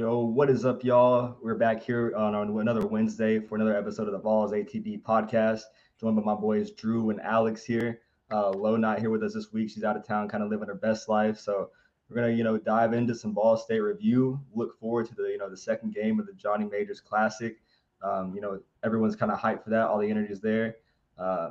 [0.00, 1.36] Yo, what is up, y'all?
[1.42, 5.60] We're back here on, another Wednesday for another episode of the Vols ATB podcast.
[6.00, 8.00] Joined by my boys Drew and Alex here.
[8.32, 9.68] Uh, Lo not here with us this week.
[9.68, 11.38] She's out of town, kind of living her best life.
[11.38, 11.68] So
[12.08, 14.40] we're gonna, you know, dive into some Ball State review.
[14.54, 17.58] Look forward to the, you know, the second game of the Johnny Majors Classic.
[18.02, 19.86] Um, you know, everyone's kind of hyped for that.
[19.88, 20.76] All the energy is there.
[21.18, 21.50] Uh,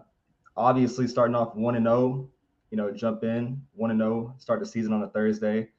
[0.57, 1.95] obviously, starting off one and zero.
[1.95, 2.29] Oh,
[2.71, 4.33] you know, jump in one and zero.
[4.33, 5.69] Oh, start the season on a Thursday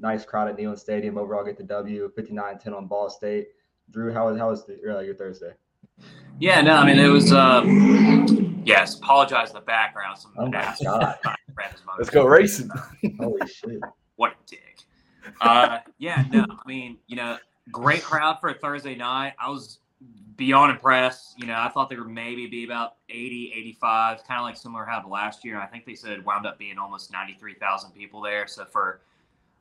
[0.00, 1.18] nice crowd at Neyland Stadium.
[1.18, 3.48] Overall, get the W, 59-10 on Ball State.
[3.90, 5.52] Drew, how was how was the, uh, your Thursday?
[6.38, 7.32] Yeah, no, I mean it was.
[7.32, 7.62] Uh,
[8.64, 10.18] yes, apologize the background.
[10.18, 11.16] Some oh my god!
[11.98, 12.68] Let's go racing.
[13.20, 13.80] Holy shit!
[14.16, 14.80] What a dick.
[15.40, 17.38] Uh, yeah, no, I mean you know,
[17.70, 19.34] great crowd for a Thursday night.
[19.38, 19.78] I was
[20.36, 21.38] beyond impressed.
[21.38, 24.84] You know, I thought there would maybe be about 80, 85, kind of like similar
[24.84, 25.58] happened last year.
[25.58, 28.46] I think they said wound up being almost 93,000 people there.
[28.46, 29.00] So for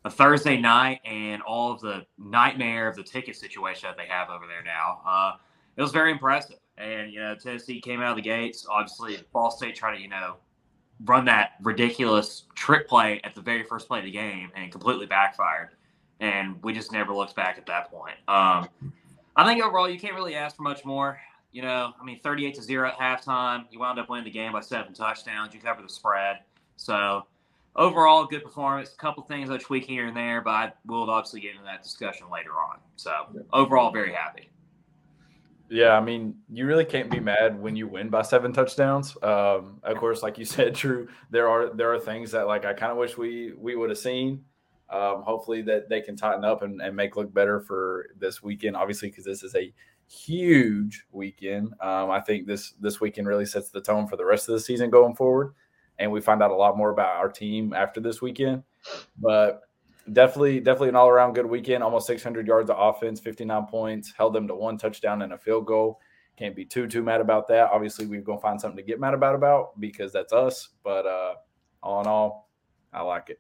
[0.06, 4.30] a Thursday night and all of the nightmare of the ticket situation that they have
[4.30, 5.02] over there now.
[5.06, 5.32] Uh,
[5.76, 6.60] it was very impressive.
[6.78, 8.68] And, you know, Tennessee came out of the gates.
[8.70, 10.36] Obviously, Ball State trying to, you know,
[11.06, 15.08] run that ridiculous trick play at the very first play of the game and completely
[15.08, 15.70] backfired.
[16.20, 18.16] And we just never looked back at that point.
[18.28, 18.70] Um,
[19.36, 21.20] I think overall, you can't really ask for much more.
[21.52, 23.66] You know, I mean, 38 to 0 at halftime.
[23.72, 25.54] You wound up winning the game by seven touchdowns.
[25.54, 26.42] You cover the spread.
[26.78, 27.26] So,
[27.76, 28.94] overall, good performance.
[28.94, 32.28] A couple things I tweak here and there, but we'll obviously get into that discussion
[32.32, 32.80] later on.
[32.96, 33.12] So
[33.54, 34.50] overall, very happy.
[35.70, 39.18] Yeah, I mean, you really can't be mad when you win by seven touchdowns.
[39.24, 42.74] Um, of course, like you said, Drew, there are there are things that like I
[42.74, 44.46] kind of wish we we would have seen.
[44.88, 48.76] Um, hopefully that they can tighten up and, and make look better for this weekend.
[48.76, 49.74] Obviously, because this is a
[50.08, 51.74] huge weekend.
[51.82, 54.60] Um, I think this this weekend really sets the tone for the rest of the
[54.60, 55.56] season going forward
[56.00, 58.64] and we find out a lot more about our team after this weekend.
[59.18, 59.62] But
[60.12, 61.84] definitely, definitely an all around good weekend.
[61.84, 65.66] Almost 600 yards of offense, 59 points, held them to one touchdown and a field
[65.66, 66.00] goal.
[66.38, 67.70] Can't be too too mad about that.
[67.72, 70.70] Obviously, we're gonna find something to get mad about about because that's us.
[70.84, 71.36] But uh,
[71.82, 72.50] all in all,
[72.92, 73.40] I like it.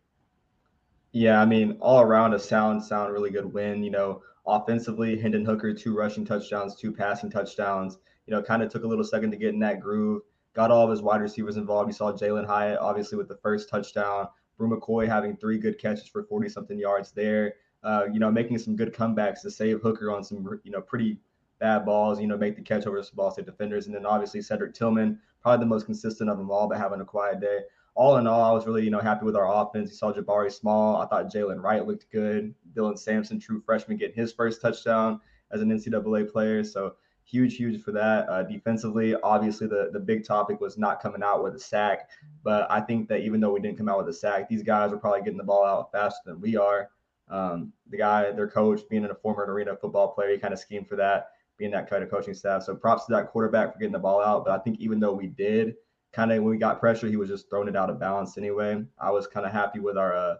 [1.11, 3.83] Yeah, I mean, all around a sound, sound really good win.
[3.83, 7.97] You know, offensively, Hendon Hooker two rushing touchdowns, two passing touchdowns.
[8.27, 10.21] You know, kind of took a little second to get in that groove
[10.55, 11.89] got all of his wide receivers involved.
[11.89, 14.27] You saw Jalin Hyatt, obviously, with the first touchdown.
[14.57, 17.55] Bru McCoy having three good catches for 40 something yards there.
[17.83, 21.19] Uh, you know, making some good comebacks to save Hooker on some, you know, pretty
[21.59, 23.85] bad balls, you know, make the catch over the Ball State defenders.
[23.85, 27.05] And then obviously Cedric Tillman, probably the most consistent of them all, but having a
[27.05, 27.59] quiet day.
[27.93, 29.89] All in all, I was really, you know, happy with our offense.
[29.89, 30.97] You saw Jabari Small.
[30.97, 32.53] I thought Jaylen Wright looked good.
[32.73, 36.63] Dylan Sampson, true freshman, getting his first touchdown as an NCAA player.
[36.63, 38.29] So huge, huge for that.
[38.29, 42.09] Uh, defensively, obviously, the, the big topic was not coming out with a sack.
[42.43, 44.93] But I think that even though we didn't come out with a sack, these guys
[44.93, 46.89] are probably getting the ball out faster than we are.
[47.29, 50.87] Um, the guy, their coach, being a former arena football player, he kind of schemed
[50.87, 52.63] for that, being that kind of coaching staff.
[52.63, 54.45] So props to that quarterback for getting the ball out.
[54.45, 55.75] But I think even though we did
[56.13, 58.83] kind of when we got pressure, he was just throwing it out of balance anyway.
[58.99, 60.35] I was kind of happy with our uh,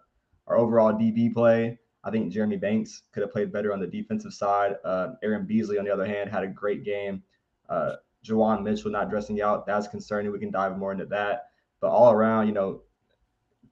[0.47, 1.79] our overall DB play.
[2.05, 4.75] I think Jeremy Banks could have played better on the defensive side.
[4.85, 7.23] Uh, Aaron Beasley, on the other hand, had a great game.
[7.67, 10.31] Uh, Juwan Mitchell not dressing out, that's concerning.
[10.31, 11.49] We can dive more into that.
[11.81, 12.81] But all around, you know,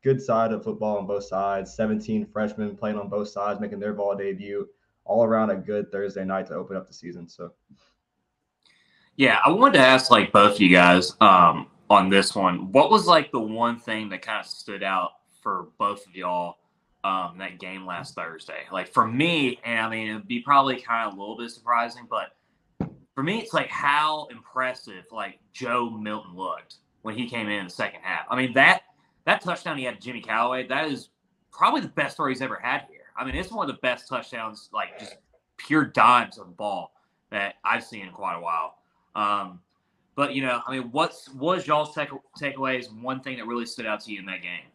[0.03, 1.75] good side of football on both sides.
[1.75, 4.67] 17 freshmen playing on both sides, making their ball debut.
[5.05, 7.29] All around a good Thursday night to open up the season.
[7.29, 7.51] So,
[9.15, 12.71] yeah, I wanted to ask like both of you guys um, on this one.
[12.71, 15.11] What was like the one thing that kind of stood out
[15.41, 16.55] for both of y'all
[17.03, 18.63] um, that game last Thursday.
[18.71, 22.07] Like for me, and I mean, it'd be probably kind of a little bit surprising,
[22.09, 22.35] but
[23.15, 27.65] for me, it's like how impressive like Joe Milton looked when he came in, in
[27.65, 28.25] the second half.
[28.29, 28.83] I mean that
[29.25, 31.09] that touchdown he had to Jimmy Calloway, that is
[31.51, 33.01] probably the best throw he's ever had here.
[33.15, 35.17] I mean, it's one of the best touchdowns, like just
[35.57, 36.93] pure dimes of the ball
[37.31, 38.75] that I've seen in quite a while.
[39.15, 39.59] Um,
[40.15, 42.09] but you know, I mean, what's what was y'all's take,
[42.39, 42.91] takeaways?
[43.01, 44.65] One thing that really stood out to you in that game?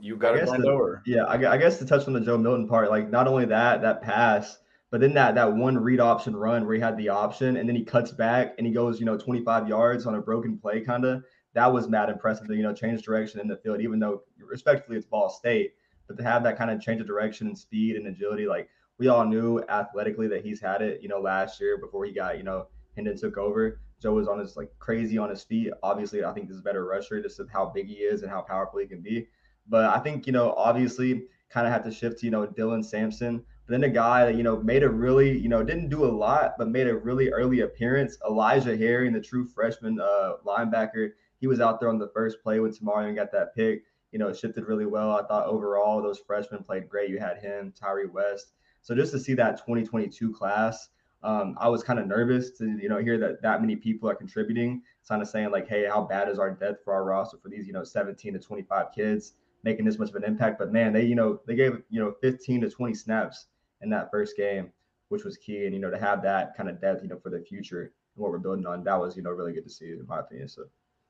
[0.00, 1.02] You got to over.
[1.06, 3.82] Yeah, I, I, guess to touch on the Joe Milton part, like not only that,
[3.82, 4.58] that pass,
[4.90, 7.76] but then that that one read option run where he had the option and then
[7.76, 11.04] he cuts back and he goes, you know, 25 yards on a broken play, kind
[11.04, 11.22] of.
[11.54, 14.96] That was mad impressive to, you know, change direction in the field, even though respectfully
[14.96, 15.72] it's Ball State.
[16.06, 18.68] But to have that kind of change of direction and speed and agility, like
[18.98, 22.36] we all knew athletically that he's had it, you know, last year before he got,
[22.36, 23.80] you know, Hendon took over.
[24.00, 25.72] Joe was on his like crazy on his feet.
[25.82, 28.30] Obviously, I think this is a better rusher just of how big he is and
[28.30, 29.28] how powerful he can be.
[29.70, 32.84] But I think, you know, obviously kind of had to shift to, you know, Dylan
[32.84, 33.42] Sampson.
[33.66, 36.10] But then a guy that, you know, made a really, you know, didn't do a
[36.10, 38.18] lot, but made a really early appearance.
[38.28, 42.60] Elijah Herring, the true freshman uh, linebacker, he was out there on the first play
[42.60, 43.84] when Tamarion got that pick.
[44.12, 45.12] you know, shifted really well.
[45.12, 47.10] I thought overall those freshmen played great.
[47.10, 48.52] You had him, Tyre West.
[48.82, 50.88] So just to see that 2022 class,
[51.22, 54.14] um, I was kind of nervous to you know hear that that many people are
[54.14, 54.82] contributing.
[54.98, 57.50] It's kind of saying like, hey, how bad is our depth for our roster for
[57.50, 60.58] these you know 17 to 25 kids making this much of an impact?
[60.58, 63.46] But man, they you know they gave you know 15 to 20 snaps
[63.82, 64.70] in that first game,
[65.08, 65.66] which was key.
[65.66, 67.90] And you know to have that kind of depth you know for the future and
[68.22, 70.48] what we're building on, that was you know really good to see in my opinion.
[70.48, 70.64] So.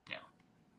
[0.09, 0.17] Yeah.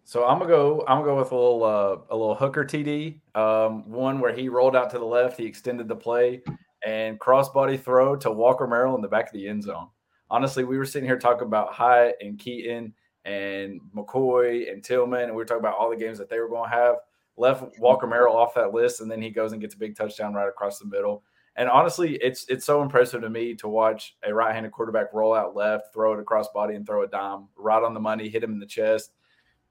[0.03, 0.83] So I'm gonna go.
[0.87, 3.19] I'm gonna go with a little uh, a little hooker TD.
[3.35, 6.41] Um, one where he rolled out to the left, he extended the play,
[6.85, 9.87] and crossbody throw to Walker Merrill in the back of the end zone.
[10.29, 12.93] Honestly, we were sitting here talking about Hyatt and Keyton
[13.25, 16.49] and McCoy and Tillman, and we were talking about all the games that they were
[16.49, 16.95] going to have.
[17.37, 20.33] Left Walker Merrill off that list, and then he goes and gets a big touchdown
[20.33, 21.23] right across the middle.
[21.55, 25.55] And honestly, it's it's so impressive to me to watch a right-handed quarterback roll out
[25.55, 28.51] left, throw it across body, and throw a dime right on the money, hit him
[28.51, 29.11] in the chest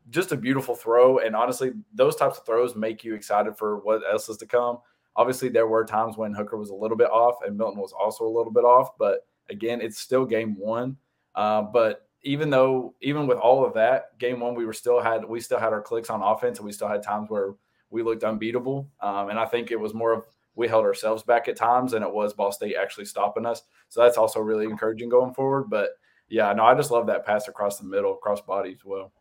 [0.08, 1.18] just a beautiful throw.
[1.18, 4.78] And honestly, those types of throws make you excited for what else is to come.
[5.16, 8.24] Obviously, there were times when Hooker was a little bit off and Milton was also
[8.24, 8.96] a little bit off.
[8.98, 10.96] But again, it's still game one.
[11.34, 15.24] Uh, but even though, even with all of that, game one, we were still had
[15.24, 17.54] we still had our clicks on offense, and we still had times where
[17.90, 18.88] we looked unbeatable.
[19.00, 20.24] Um, and I think it was more of
[20.54, 23.62] we held ourselves back at times, and it was Ball State actually stopping us.
[23.88, 25.70] So that's also really encouraging going forward.
[25.70, 25.90] But
[26.28, 29.12] yeah, no, I just love that pass across the middle, across body as well.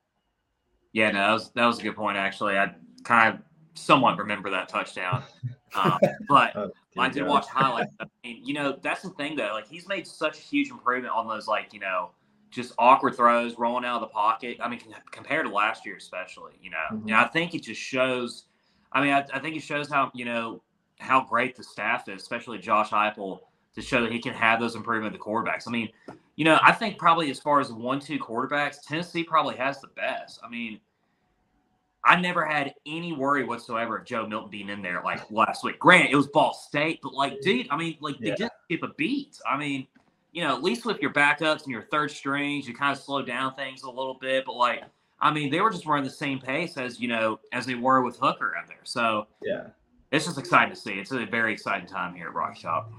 [0.91, 2.17] Yeah, no, that was that was a good point.
[2.17, 2.73] Actually, I
[3.03, 3.41] kind of
[3.73, 5.23] somewhat remember that touchdown,
[5.75, 7.95] um, but oh, I did watch highlights.
[7.99, 9.51] I mean, you know, that's the thing though.
[9.53, 12.11] Like he's made such a huge improvement on those, like you know,
[12.49, 14.57] just awkward throws, rolling out of the pocket.
[14.61, 14.81] I mean,
[15.11, 17.07] compared to last year, especially, you know, mm-hmm.
[17.07, 18.45] and I think it just shows.
[18.91, 20.61] I mean, I, I think it shows how you know
[20.99, 23.39] how great the staff is, especially Josh Heupel,
[23.75, 25.67] to show that he can have those improvement at the quarterbacks.
[25.67, 25.89] I mean,
[26.35, 30.39] you know, I think probably as far as one-two quarterbacks, Tennessee probably has the best.
[30.43, 30.79] I mean,
[32.03, 35.79] I never had any worry whatsoever of Joe Milton being in there like last week.
[35.79, 38.35] Granted, it was Ball State, but like, dude, I mean, like they yeah.
[38.35, 39.37] just skip a beat.
[39.49, 39.87] I mean,
[40.31, 43.21] you know, at least with your backups and your third strings, you kind of slow
[43.21, 44.45] down things a little bit.
[44.45, 44.83] But like,
[45.19, 48.03] I mean, they were just running the same pace as you know as they were
[48.03, 48.77] with Hooker out there.
[48.83, 49.67] So yeah,
[50.11, 50.93] it's just exciting to see.
[50.93, 52.91] It's a very exciting time here at Rocky Top.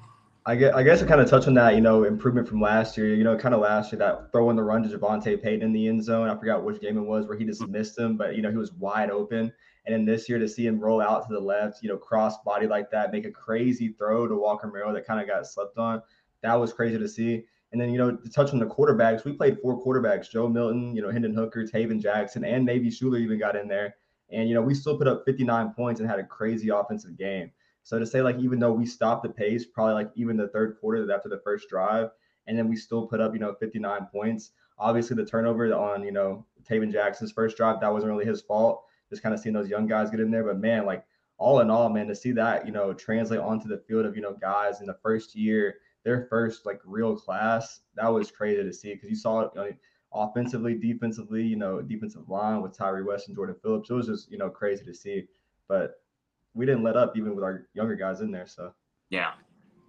[0.46, 2.96] I guess, I guess I kind of touch on that, you know, improvement from last
[2.96, 3.14] year.
[3.14, 5.86] You know, kind of last year that throwing the run to Javonte Payton in the
[5.86, 6.28] end zone.
[6.28, 7.72] I forgot which game it was where he just mm-hmm.
[7.72, 9.52] missed him, but you know he was wide open.
[9.86, 12.42] And then this year to see him roll out to the left, you know, cross
[12.44, 15.78] body like that, make a crazy throw to Walker Merrill that kind of got slept
[15.78, 16.02] on.
[16.42, 17.44] That was crazy to see.
[17.72, 20.94] And then you know to touch on the quarterbacks, we played four quarterbacks: Joe Milton,
[20.94, 23.96] you know, Hendon Hooker, Tayven Jackson, and Navy Shuler even got in there.
[24.30, 27.50] And you know we still put up 59 points and had a crazy offensive game.
[27.82, 30.78] So to say like even though we stopped the pace, probably like even the third
[30.80, 32.10] quarter after the first drive,
[32.46, 34.52] and then we still put up you know 59 points.
[34.78, 38.84] Obviously the turnover on you know Tayven Jackson's first drive that wasn't really his fault.
[39.10, 41.04] Just kind of seeing those young guys get in there, but man, like
[41.36, 44.22] all in all, man, to see that you know translate onto the field of you
[44.22, 48.72] know guys in the first year, their first like real class, that was crazy to
[48.72, 49.50] see because you saw it.
[49.54, 49.70] You know,
[50.12, 53.90] offensively, defensively, you know, defensive line with Tyre West and Jordan Phillips.
[53.90, 55.24] It was just, you know, crazy to see.
[55.68, 56.02] But
[56.54, 58.46] we didn't let up even with our younger guys in there.
[58.46, 58.72] So
[59.08, 59.32] yeah.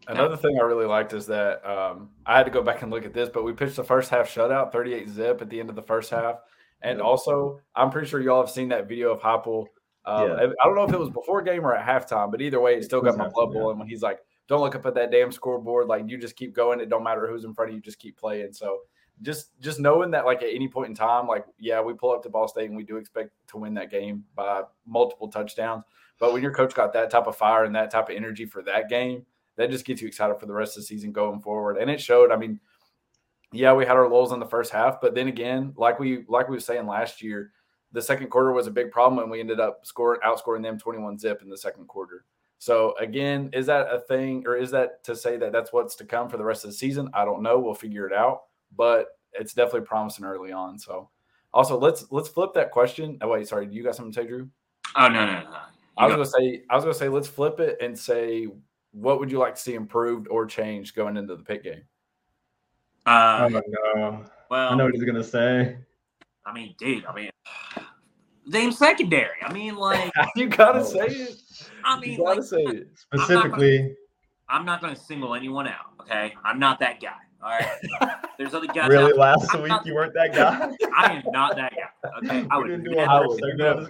[0.08, 3.06] Another thing I really liked is that um, I had to go back and look
[3.06, 5.76] at this, but we pitched the first half shutout, 38 zip at the end of
[5.76, 6.38] the first half.
[6.82, 7.06] And yeah.
[7.06, 9.68] also, I'm pretty sure y'all have seen that video of Heupel.
[10.06, 10.36] Um, yeah.
[10.36, 12.84] I don't know if it was before game or at halftime, but either way, it
[12.84, 14.20] still got my blood boiling when he's like,
[14.52, 15.88] "Don't look up at that damn scoreboard.
[15.88, 16.82] Like you just keep going.
[16.82, 17.82] It don't matter who's in front of you.
[17.82, 18.80] Just keep playing." So
[19.22, 22.22] just just knowing that like at any point in time, like yeah, we pull up
[22.24, 25.86] to Ball State and we do expect to win that game by multiple touchdowns.
[26.20, 28.62] But when your coach got that type of fire and that type of energy for
[28.64, 31.78] that game, that just gets you excited for the rest of the season going forward.
[31.78, 32.30] And it showed.
[32.30, 32.60] I mean,
[33.54, 36.50] yeah, we had our lulls in the first half, but then again, like we like
[36.50, 37.52] we were saying last year,
[37.92, 41.00] the second quarter was a big problem, and we ended up scoring outscoring them twenty
[41.00, 42.26] one zip in the second quarter.
[42.62, 46.06] So again, is that a thing, or is that to say that that's what's to
[46.06, 47.10] come for the rest of the season?
[47.12, 47.58] I don't know.
[47.58, 48.44] We'll figure it out,
[48.78, 50.78] but it's definitely promising early on.
[50.78, 51.10] So
[51.56, 53.18] also let's let's flip that question.
[53.22, 54.48] Oh wait, sorry, do you got something to say, Drew?
[54.96, 55.58] Oh no, no, no.
[55.98, 58.48] I was gonna say, I was gonna say, let's flip it and say,
[58.92, 61.82] what would you like to see improved or changed going into the Pitt game?
[63.08, 63.62] Uh, oh
[63.96, 64.26] no!
[64.52, 65.78] Well, I know what he's gonna say.
[66.46, 67.06] I mean, dude.
[67.06, 67.31] I mean,
[68.52, 69.38] name secondary.
[69.44, 70.84] I mean, like you gotta oh.
[70.84, 71.42] say it.
[71.84, 73.96] I mean, you gotta like, say it specifically.
[74.52, 75.94] I'm not going to single anyone out.
[76.02, 77.16] Okay, I'm not that guy.
[77.42, 78.20] All right.
[78.38, 78.90] There's other guys.
[78.90, 80.72] Really, last I'm week not, you weren't that guy.
[80.98, 82.10] I am not that guy.
[82.18, 83.90] Okay, I would, never, I, would never,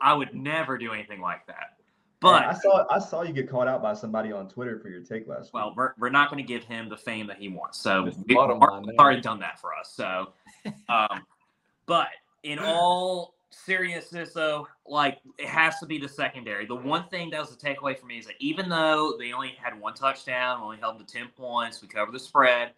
[0.00, 1.78] I would never do anything like that.
[2.20, 5.02] But I saw I saw you get called out by somebody on Twitter for your
[5.02, 5.76] take last well, week.
[5.76, 7.78] Well, we're, we're not going to give him the fame that he wants.
[7.78, 9.92] So we've already done that for us.
[9.94, 10.32] So,
[10.88, 11.22] um,
[11.86, 12.08] but
[12.42, 16.66] in all seriousness though, like it has to be the secondary.
[16.66, 19.56] The one thing that was a takeaway for me is that even though they only
[19.60, 22.72] had one touchdown, only held to 10 points, we covered the spread,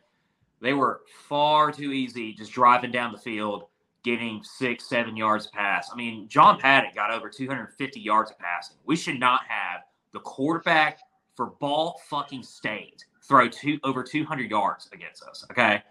[0.60, 3.64] they were far too easy just driving down the field,
[4.02, 5.90] getting six, seven yards pass.
[5.92, 8.76] I mean, John Paddock got over 250 yards of passing.
[8.84, 9.82] We should not have
[10.12, 11.00] the quarterback
[11.36, 15.44] for Ball fucking State throw two over 200 yards against us.
[15.50, 15.82] Okay.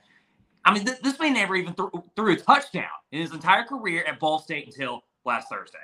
[0.68, 4.04] I mean, th- this man never even th- threw a touchdown in his entire career
[4.08, 5.78] at Ball State until last Thursday.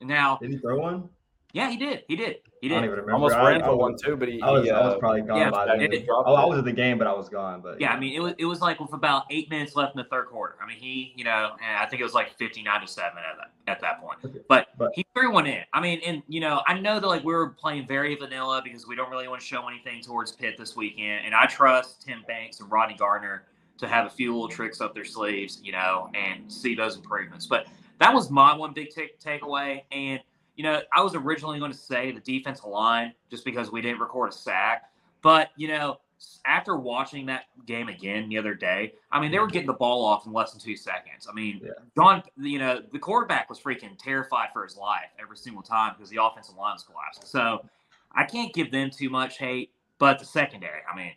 [0.00, 1.08] And now, did he throw one?
[1.52, 2.04] Yeah, he did.
[2.06, 2.36] He did.
[2.60, 2.86] He I don't did.
[2.86, 3.12] even remember.
[3.14, 4.94] Almost I, ran I for was, one too, but he, I was, he, I was
[4.94, 5.92] uh, probably gone yeah, by it- then.
[5.94, 7.60] it- Oh, I was at the game, but I was gone.
[7.60, 9.98] But Yeah, I mean, it was it was like with about eight minutes left in
[10.02, 10.54] the third quarter.
[10.62, 13.36] I mean, he, you know, I think it was like fifty nine to seven at
[13.38, 14.18] that at that point.
[14.24, 15.62] Okay, But, but- he threw one in.
[15.72, 18.86] I mean, and you know, I know that like we were playing very vanilla because
[18.86, 22.22] we don't really want to show anything towards Pitt this weekend, and I trust Tim
[22.28, 23.46] Banks and Rodney Garner
[23.80, 27.46] to have a few little tricks up their sleeves, you know, and see those improvements.
[27.46, 27.66] But
[27.98, 30.20] that was my one big take takeaway, and
[30.56, 34.00] you know, I was originally going to say the defensive line just because we didn't
[34.00, 34.90] record a sack,
[35.22, 35.98] but you know
[36.44, 40.04] after watching that game again the other day, I mean, they were getting the ball
[40.04, 41.26] off in less than two seconds.
[41.28, 41.70] I mean, Yeah.
[41.96, 46.10] John, you know, the quarterback was freaking terrified for his life every single time because
[46.10, 47.24] the offensive line was collapsing.
[47.26, 47.64] So
[48.12, 51.12] I can't give them too much hate, but the secondary, I mean,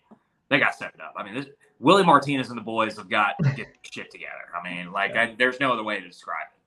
[0.49, 1.13] they got stepped up.
[1.17, 1.47] I mean, this,
[1.83, 4.31] Willie Martinez and the boys have got to get shit together.
[4.57, 6.59] I mean, like, I, there's no other way to describe it.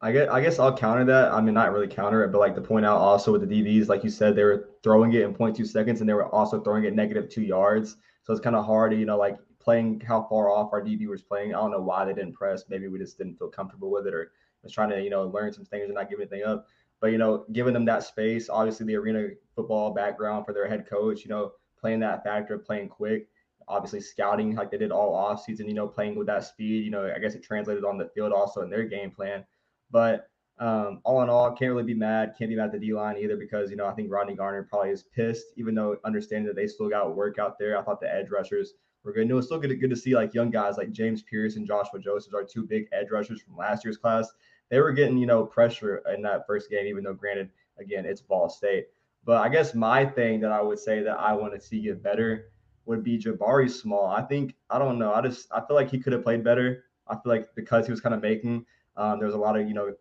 [0.00, 1.32] I guess I guess I'll counter that.
[1.32, 3.88] I mean, not really counter it, but like to point out also with the DBs,
[3.88, 6.84] like you said, they were throwing it in 0.2 seconds, and they were also throwing
[6.84, 7.96] it negative two yards.
[8.22, 11.08] So it's kind of hard, to, you know, like playing how far off our DB
[11.08, 11.54] was playing.
[11.54, 12.64] I don't know why they didn't press.
[12.68, 14.30] Maybe we just didn't feel comfortable with it, or
[14.62, 16.66] was trying to, you know, learn some things and not give anything up.
[17.00, 20.88] But you know, giving them that space, obviously the arena football background for their head
[20.88, 23.28] coach, you know, playing that factor, playing quick,
[23.68, 26.84] obviously scouting like they did all off season, you know, playing with that speed.
[26.84, 29.44] You know, I guess it translated on the field also in their game plan.
[29.90, 30.28] But
[30.58, 32.34] um, all in all, can't really be mad.
[32.38, 34.62] Can't be mad at the D line either because you know I think Rodney Garner
[34.62, 37.78] probably is pissed, even though understanding that they still got work out there.
[37.78, 39.22] I thought the edge rushers were good.
[39.22, 41.66] And it was still good, good to see like young guys like James Pearce and
[41.66, 44.30] Joshua Joseph are two big edge rushers from last year's class.
[44.70, 48.20] They were getting you know pressure in that first game, even though granted, again it's
[48.20, 48.86] Ball State.
[49.24, 52.02] But I guess my thing that I would say that I want to see get
[52.02, 52.51] better
[52.86, 54.06] would be Jabari Small.
[54.06, 55.12] I think I don't know.
[55.12, 56.84] I just I feel like he could have played better.
[57.08, 58.64] I feel like because he was kind of making
[58.96, 59.92] um, there was a lot of you know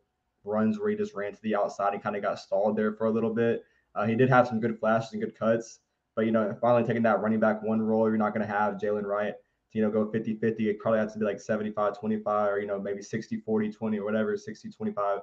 [0.44, 3.06] runs where he just ran to the outside and kind of got stalled there for
[3.06, 3.64] a little bit.
[3.96, 5.80] Uh, he did have some good flashes and good cuts,
[6.16, 8.76] but you know finally taking that running back one role, you're not going to have
[8.76, 9.34] Jaylen Wright
[9.72, 10.60] to you know go 50-50.
[10.62, 15.22] It probably has to be like 75-25 or you know maybe 60-40-20 or whatever, 60-25,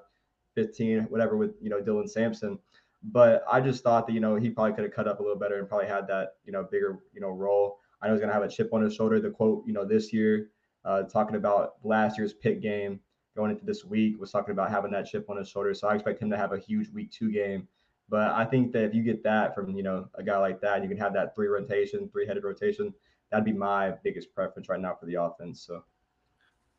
[0.54, 2.58] 15, whatever with you know Dylan Sampson.
[3.02, 5.38] But I just thought that you know he probably could have cut up a little
[5.38, 7.78] better and probably had that you know bigger you know role.
[8.00, 9.20] I know he's gonna have a chip on his shoulder.
[9.20, 10.50] The quote you know this year,
[10.84, 13.00] uh, talking about last year's Pitt game
[13.36, 15.72] going into this week was talking about having that chip on his shoulder.
[15.74, 17.68] So I expect him to have a huge week two game.
[18.08, 20.82] But I think that if you get that from you know a guy like that,
[20.82, 22.92] you can have that three rotation, three headed rotation.
[23.30, 25.60] That'd be my biggest preference right now for the offense.
[25.60, 25.84] So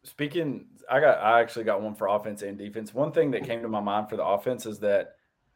[0.04, 2.94] Speaking, I got I actually got one for offense and defense.
[2.94, 5.16] One thing that came to my mind for the offense is that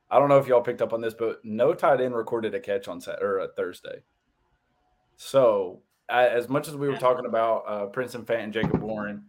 [0.10, 2.60] I don't know if y'all picked up on this, but no tight end recorded a
[2.60, 4.03] catch on set or a Thursday.
[5.15, 9.24] So I, as much as we were talking about uh, Princeton Fant and Jacob Warren,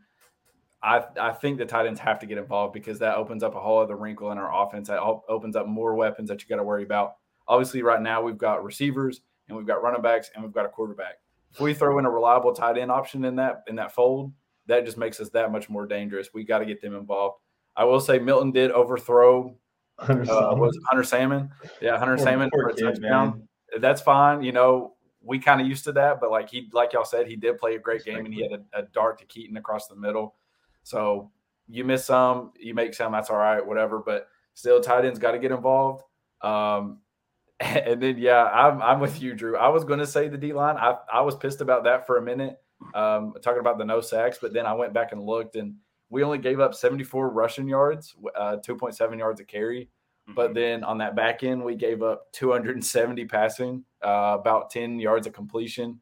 [0.82, 3.60] I I think the tight ends have to get involved because that opens up a
[3.60, 4.88] whole other wrinkle in our offense.
[4.88, 7.14] That op- opens up more weapons that you got to worry about.
[7.48, 10.68] Obviously, right now we've got receivers and we've got running backs and we've got a
[10.68, 11.14] quarterback.
[11.52, 14.32] If we throw in a reliable tight end option in that in that fold,
[14.66, 16.34] that just makes us that much more dangerous.
[16.34, 17.38] We got to get them involved.
[17.76, 19.56] I will say Milton did overthrow
[19.98, 21.50] uh, was Hunter Salmon.
[21.80, 23.48] Yeah, Hunter Poor- Salmon poor for a kid, touchdown.
[23.80, 24.42] That's fine.
[24.42, 27.36] You know, we kind of used to that, but like he, like y'all said, he
[27.36, 29.96] did play a great game and he had a, a dart to Keyton across the
[29.96, 30.34] middle.
[30.82, 31.30] So
[31.68, 33.12] you miss some, you make some.
[33.12, 34.00] That's all right, whatever.
[34.04, 36.02] But still, tight ends got to get involved.
[36.42, 36.98] Um,
[37.60, 39.56] and then yeah, I'm I'm with you, Drew.
[39.56, 40.76] I was going to say the D line.
[40.76, 42.58] I I was pissed about that for a minute,
[42.94, 45.76] um, talking about the no sacks, but then I went back and looked, and
[46.10, 49.90] we only gave up 74 rushing yards, uh, 2.7 yards a carry.
[50.28, 50.54] But Mhm.
[50.54, 55.32] then on that back end, we gave up 270 passing, uh, about 10 yards of
[55.34, 56.00] completion.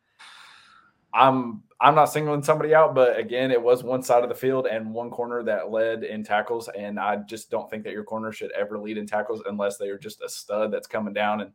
[1.15, 4.69] I'm I'm not singling somebody out, but again, it was one side of the field
[4.69, 8.31] and one corner that led in tackles, and I just don't think that your corner
[8.31, 11.53] should ever lead in tackles unless they are just a stud that's coming down and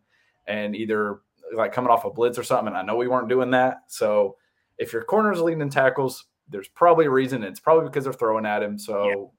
[0.48, 1.22] and either
[1.54, 2.68] like coming off a blitz or something.
[2.68, 4.36] And I know we weren't doing that, so
[4.78, 7.44] if your corner is leading in tackles, there's probably a reason.
[7.44, 8.78] It's probably because they're throwing at him.
[8.78, 9.32] So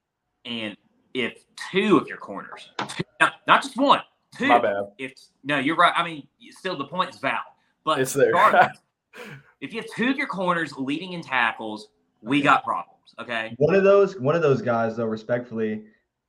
[0.45, 0.75] and
[1.13, 4.01] if two of your corners, two, not, not just one,
[4.37, 4.47] two.
[4.47, 4.83] my bad.
[4.97, 5.13] If
[5.43, 5.93] no, you're right.
[5.95, 7.39] I mean, still the point is valid,
[7.83, 8.27] but It's there.
[8.27, 8.77] regardless,
[9.61, 11.89] if you have two of your corners leading in tackles,
[12.21, 12.95] we got problems.
[13.19, 13.53] Okay.
[13.57, 15.83] one of those one of those guys though, respectfully,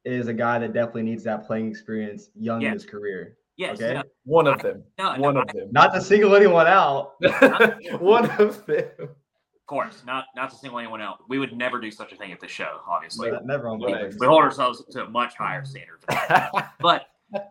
[0.04, 2.68] is a guy that definitely needs that playing experience young Yeah.
[2.68, 3.36] in his career.
[3.56, 3.76] Yes.
[3.80, 3.92] Okay.
[3.94, 4.82] No, One of them.
[4.98, 5.68] no, no, One I- of them.
[5.70, 7.12] Not to single anyone out.
[8.00, 8.86] One of them.
[9.70, 11.20] Of course, not not to single anyone out.
[11.28, 13.30] We would never do such a thing at the show, obviously.
[13.30, 14.00] but never on Right.
[14.00, 14.16] purpose.
[14.18, 16.00] We hold ourselves to a much higher standard.
[16.08, 16.72] that.
[16.80, 17.06] but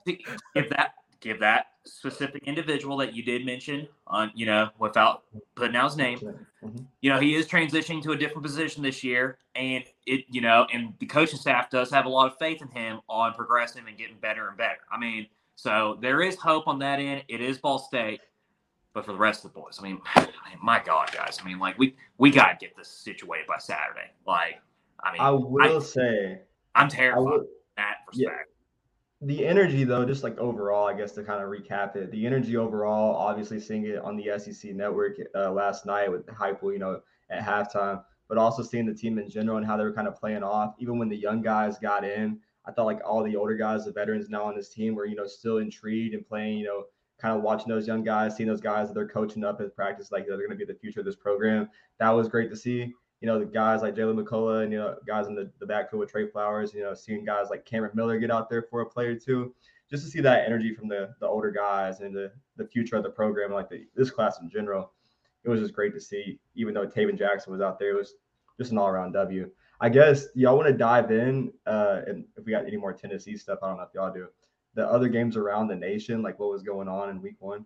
[0.05, 5.23] give that give that specific individual that you did mention on you know without
[5.55, 6.19] putting out his name
[6.61, 6.85] Mhm.
[7.01, 10.67] you know he is transitioning to a different position this year and it you know
[10.73, 13.97] and the coaching staff does have a lot of faith in him on progressing and
[13.97, 17.57] getting better and better i mean so there is hope on that end it is
[17.57, 18.19] ball state
[18.93, 19.99] but for the rest of the boys i mean
[20.61, 24.09] my god guys i mean like we we got to get this situated by saturday
[24.25, 24.59] like
[25.03, 26.41] i mean I will say
[26.75, 28.29] i'm terrified will, in that Yeah.
[28.29, 28.49] respect
[29.21, 32.55] the energy though, just like overall, I guess to kind of recap it, the energy
[32.55, 37.01] overall, obviously seeing it on the SEC network uh, last night with Heupel, you know,
[37.29, 40.15] at halftime, but also seeing the team in general and how they were kind of
[40.15, 40.73] playing off.
[40.79, 43.91] Even when the young guys got in, I thought like all the older guys, the
[43.91, 46.83] veterans now on this team were, you know, still intrigued and playing, you know,
[47.19, 50.11] kind of watching those young guys, seeing those guys that they're coaching up at practice,
[50.11, 51.69] like they're going to be the future of this program.
[51.99, 54.95] That was great to see you know, the guys like Jalen McCullough and, you know,
[55.05, 58.17] guys in the, the backfield with Trey Flowers, you know, seeing guys like Cameron Miller
[58.17, 59.53] get out there for a play or two,
[59.89, 63.03] just to see that energy from the, the older guys and the, the future of
[63.03, 64.93] the program, like the, this class in general.
[65.43, 68.15] It was just great to see, even though Tayven Jackson was out there, it was
[68.57, 69.49] just an all around W.
[69.81, 73.37] I guess y'all want to dive in, uh, and if we got any more Tennessee
[73.37, 74.27] stuff, I don't know if y'all do.
[74.75, 77.65] The other games around the nation, like what was going on in week one.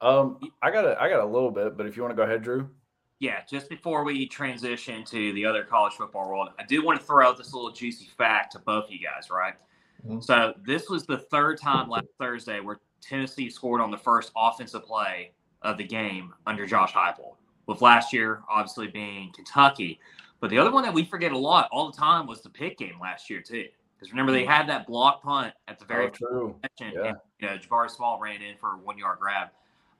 [0.00, 2.24] Um, I got a, I got a little bit, but if you want to go
[2.24, 2.68] ahead, Drew.
[3.18, 7.06] Yeah, just before we transition to the other college football world, I do want to
[7.06, 9.54] throw out this little juicy fact to both of you guys, right?
[10.06, 10.22] Mhm.
[10.22, 14.84] So this was the third time last Thursday where Tennessee scored on the first offensive
[14.84, 19.98] play of the game under Josh Heupel, with last year obviously being Kentucky.
[20.40, 22.76] But the other one that we forget a lot all the time was the Pitt
[22.76, 23.68] game last year too.
[23.98, 26.60] Because remember they had that block punt at the very Oh, true.
[26.80, 27.00] and, Yeah.
[27.08, 29.48] and you know, Jabari Small ran in for a one yard grab.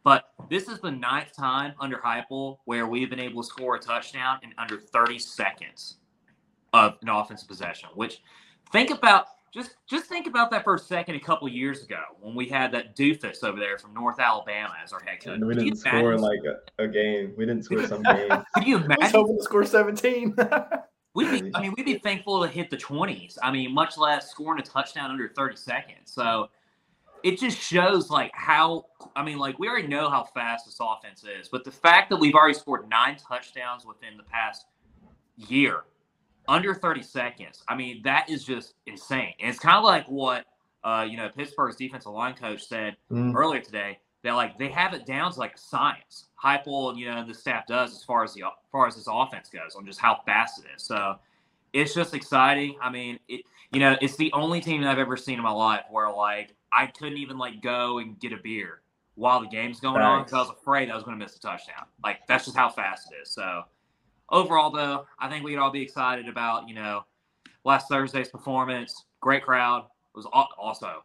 [0.05, 3.81] But this is the ninth time under Heupel where we've been able to score a
[3.81, 5.97] touchdown in under 30 seconds
[6.73, 7.89] of an offensive possession.
[7.95, 8.23] Which
[8.71, 11.15] think about just just think about that for a second.
[11.15, 14.93] A couple years ago when we had that doofus over there from North Alabama as
[14.93, 15.35] our head coach.
[15.37, 16.41] And we Could didn't score imagine- like
[16.79, 17.33] a, a game.
[17.37, 18.29] We didn't score some game.
[18.55, 19.11] Could you I was imagine?
[19.13, 20.37] hoping to score 17.
[21.17, 23.39] We'd be, I mean, we'd be thankful to hit the 20s.
[23.43, 26.13] I mean, much less scoring a touchdown under 30 seconds.
[26.13, 26.49] So
[27.25, 31.25] it just shows like how, I mean, like we already know how fast this offense
[31.25, 34.67] is, but the fact that we've already scored nine touchdowns within the past
[35.37, 35.85] year
[36.49, 39.33] under 30 seconds, I mean, that is just insane.
[39.41, 40.45] And it's kind of like what,
[40.85, 43.35] uh, you know, Pittsburgh's defensive line coach said Mm.
[43.35, 46.27] earlier today that like they have it down to like science.
[46.43, 49.07] Heupel, you know, and the staff does as far as the as far as this
[49.09, 50.83] offense goes on just how fast it is.
[50.83, 51.17] So
[51.73, 52.77] it's just exciting.
[52.83, 55.53] I mean, it you know, it's the only team that I've ever seen in my
[55.53, 58.81] life where like I couldn't even like go and get a beer
[59.15, 61.41] while the game's going on because I was afraid I was going to miss a
[61.41, 61.87] touchdown.
[62.05, 63.31] Like that's just how fast it is.
[63.31, 63.63] So
[64.31, 67.05] overall, though, I think we could all be excited about you know
[67.65, 69.05] last Thursday's performance.
[69.21, 69.85] Great crowd.
[69.85, 71.05] It was also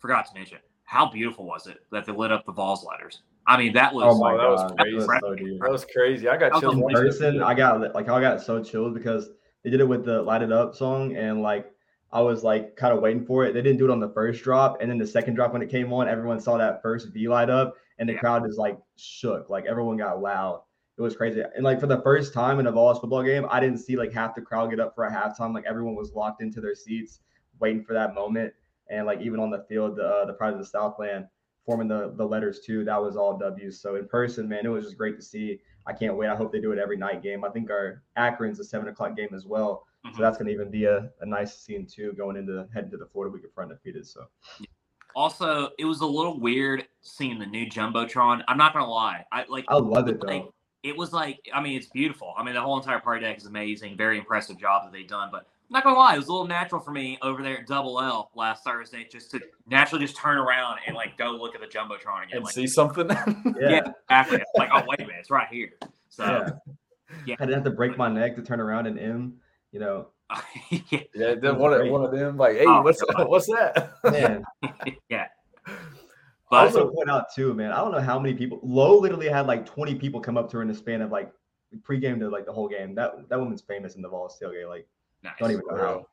[0.00, 0.58] forgot to mention
[0.92, 3.22] how beautiful was it that they lit up the Vols letters.
[3.46, 4.90] I mean, that was Oh my that was crazy.
[4.90, 6.28] that was so that was crazy.
[6.28, 6.76] I got That chills.
[6.76, 9.30] in person, I got like I got so chilled because
[9.64, 11.72] they did it with the "Light It Up" song, and like
[12.12, 13.54] I was like kind of waiting for it.
[13.54, 15.70] They didn't do it on the first drop, and then the second drop when it
[15.70, 18.18] came on, everyone saw that first V light up, and the Yeah.
[18.20, 19.48] crowd is like shook.
[19.48, 20.60] Like everyone got loud.
[20.98, 21.42] It was crazy.
[21.56, 24.12] And like for the first time in a Vols football game, I didn't see like
[24.12, 25.54] half the crowd get up for a halftime.
[25.54, 27.20] Like everyone was locked into their seats,
[27.60, 28.52] waiting for that moment.
[28.92, 31.26] And like even on the field, the uh, the Pride of the Southland
[31.64, 32.84] forming the the letters too.
[32.84, 33.80] That was all W's.
[33.80, 35.60] So in person, man, it was just great to see.
[35.86, 36.28] I can't wait.
[36.28, 37.44] I hope they do it every night game.
[37.44, 39.86] I think our Akron's a seven o'clock game as well.
[40.06, 40.14] Mhm.
[40.16, 42.96] So that's going to even be a, a nice scene too, going into heading to
[42.96, 44.06] the Florida week of front undefeated.
[44.06, 44.26] So
[45.14, 48.42] also it was a little weird seeing the new jumbotron.
[48.48, 50.54] I'm not gonna lie, I like I love it like, though.
[50.82, 52.34] it was like I mean it's beautiful.
[52.36, 55.28] I mean the whole entire party deck is amazing, very impressive job that they've done.
[55.30, 58.00] But not gonna lie, it was a little natural for me over there at Double
[58.00, 61.66] L last Thursday just to naturally just turn around and like go look at the
[61.66, 62.36] jumbotron again.
[62.36, 63.08] and Like, see something.
[63.60, 63.68] Yeah.
[63.68, 63.80] yeah,
[64.10, 64.42] exactly.
[64.56, 65.70] Like oh wait a minute, it's right here.
[66.08, 66.50] So Yeah.
[67.26, 67.34] yeah.
[67.38, 69.34] I didn't have to break my neck to turn around and M.
[69.72, 70.06] You know,
[70.70, 73.28] yeah, yeah, then one of, one of them like, hey, Oh, what's God.
[73.28, 73.92] what's that?
[74.04, 74.44] man.
[75.08, 75.26] yeah.
[76.50, 77.72] I also point out too, man.
[77.72, 78.60] I don't know how many people.
[78.62, 81.32] Low literally had like 20 people come up to her in the span of like
[81.80, 82.94] pregame to like the whole game.
[82.94, 84.68] That that woman's famous in the Vols tailgate.
[84.68, 84.86] Like,
[85.22, 85.34] nice.
[85.38, 86.06] don't even know how.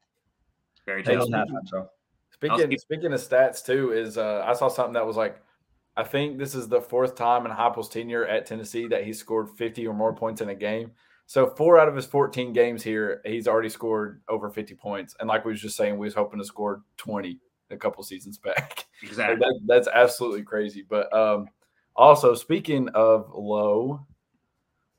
[0.86, 1.32] very Hey, They talented.
[1.32, 1.90] don't have halftime show.
[2.32, 5.42] Speaking keep- speaking of stats too, is uh, I saw something that was like,
[5.98, 9.50] I think this is the fourth time in Heupel's tenure at Tennessee that he scored
[9.50, 10.92] 50 or more points in a game.
[11.26, 15.16] So four out of his 14 games here, he's already scored over 50 points.
[15.20, 17.40] And like we was just saying, we was hoping to score 20
[17.72, 18.86] a couple seasons back.
[19.04, 19.38] Exactly.
[19.40, 20.86] that, that's absolutely crazy.
[20.88, 21.48] But um,
[21.96, 24.08] also speaking of low,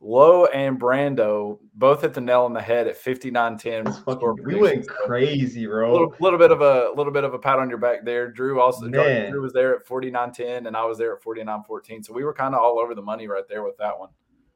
[0.03, 4.47] Low and Brando both hit the nail on the head at 59-10.
[4.47, 5.91] we went crazy, bro.
[5.91, 8.31] A little, little, bit of a little bit of a pat on your back there.
[8.31, 9.31] Drew also Man.
[9.31, 12.07] Drew was there at 49-10 and I was there at 49-14.
[12.07, 14.09] So we were kind of all over the money right there with that one.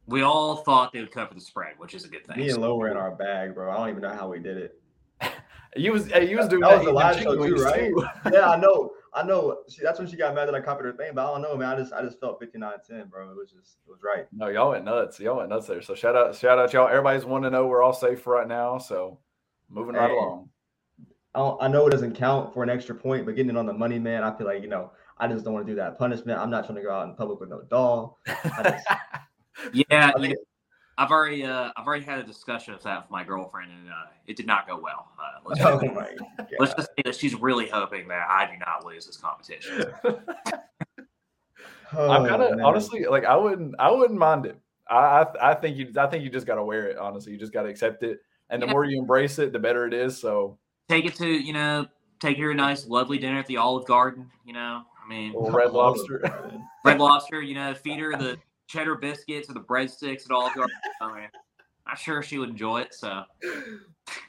[0.07, 2.38] We all thought they would cover the spread, which is a good thing.
[2.38, 3.70] Me and Low were in our bag, bro.
[3.70, 4.80] I don't even know how we did it.
[5.76, 7.92] you was you was doing that, that was the live show too, right?
[8.33, 8.92] Yeah, I know.
[9.14, 11.33] I know she, that's when she got mad that I copied her thing, but I
[11.33, 11.68] don't know, man.
[11.68, 13.31] I just I just felt 59-10, bro.
[13.31, 14.27] It was just it was right.
[14.33, 15.20] No, y'all went nuts.
[15.20, 15.83] Y'all went nuts there.
[15.83, 16.88] So shout out, shout out y'all.
[16.88, 18.79] Everybody's wanting to know we're all safe right now.
[18.79, 19.20] So
[19.68, 20.48] moving hey, right along.
[21.35, 23.72] I, I know it doesn't count for an extra point, but getting it on the
[23.72, 26.40] money, man, I feel like you know I just don't want to do that punishment.
[26.40, 28.18] I'm not trying to go out in public with no doll.
[28.27, 28.87] Just,
[29.72, 30.35] yeah, I mean,
[30.96, 34.07] I've already uh, I've already had a discussion of that with my girlfriend, and uh,
[34.26, 35.09] it did not go well.
[35.18, 38.85] Uh, let's, oh just, let's just say that she's really hoping that I do not
[38.85, 39.87] lose this competition.
[41.94, 44.59] oh, I'm kind of honestly like I wouldn't I wouldn't mind it.
[44.88, 46.98] I I, I think you I think you just got to wear it.
[46.98, 48.72] Honestly, you just got to accept it, and the yeah.
[48.72, 50.16] more you embrace it, the better it is.
[50.16, 51.87] So take it to you know
[52.20, 54.30] take her a nice lovely dinner at the Olive Garden.
[54.44, 56.22] You know, I mean, Red Lobster.
[56.85, 57.42] Red Lobster.
[57.42, 60.50] You know, feed her the cheddar biscuits or the breadsticks at all.
[61.00, 61.29] I mean,
[61.87, 62.94] I'm sure she would enjoy it.
[62.94, 63.22] So.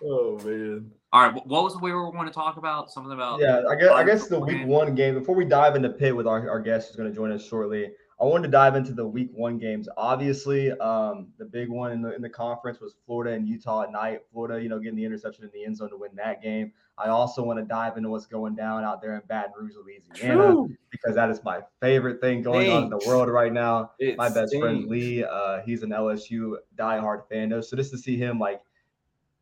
[0.04, 0.92] Oh man.
[1.12, 1.46] All right.
[1.46, 2.92] What was the we were going to talk about?
[2.92, 3.40] Something about.
[3.40, 5.14] Yeah, I guess I guess the week one game.
[5.14, 7.92] Before we dive into Pitt with our, our guest who's going to join us shortly,
[8.20, 9.90] I wanted to dive into the week one games.
[9.98, 13.92] Obviously, um, the big one in the in the conference was Florida and Utah at
[13.92, 14.22] night.
[14.32, 16.72] Florida, you know, getting the interception in the end zone to win that game.
[16.98, 20.34] I also want to dive into what's going down out there in Baton Rouge, Louisiana,
[20.34, 20.70] True.
[20.90, 22.74] because that is my favorite thing going Thanks.
[22.74, 23.92] on in the world right now.
[24.00, 24.64] It my best stinks.
[24.64, 27.62] friend Lee, uh, he's an LSU diehard fan.
[27.62, 28.62] So just to see him like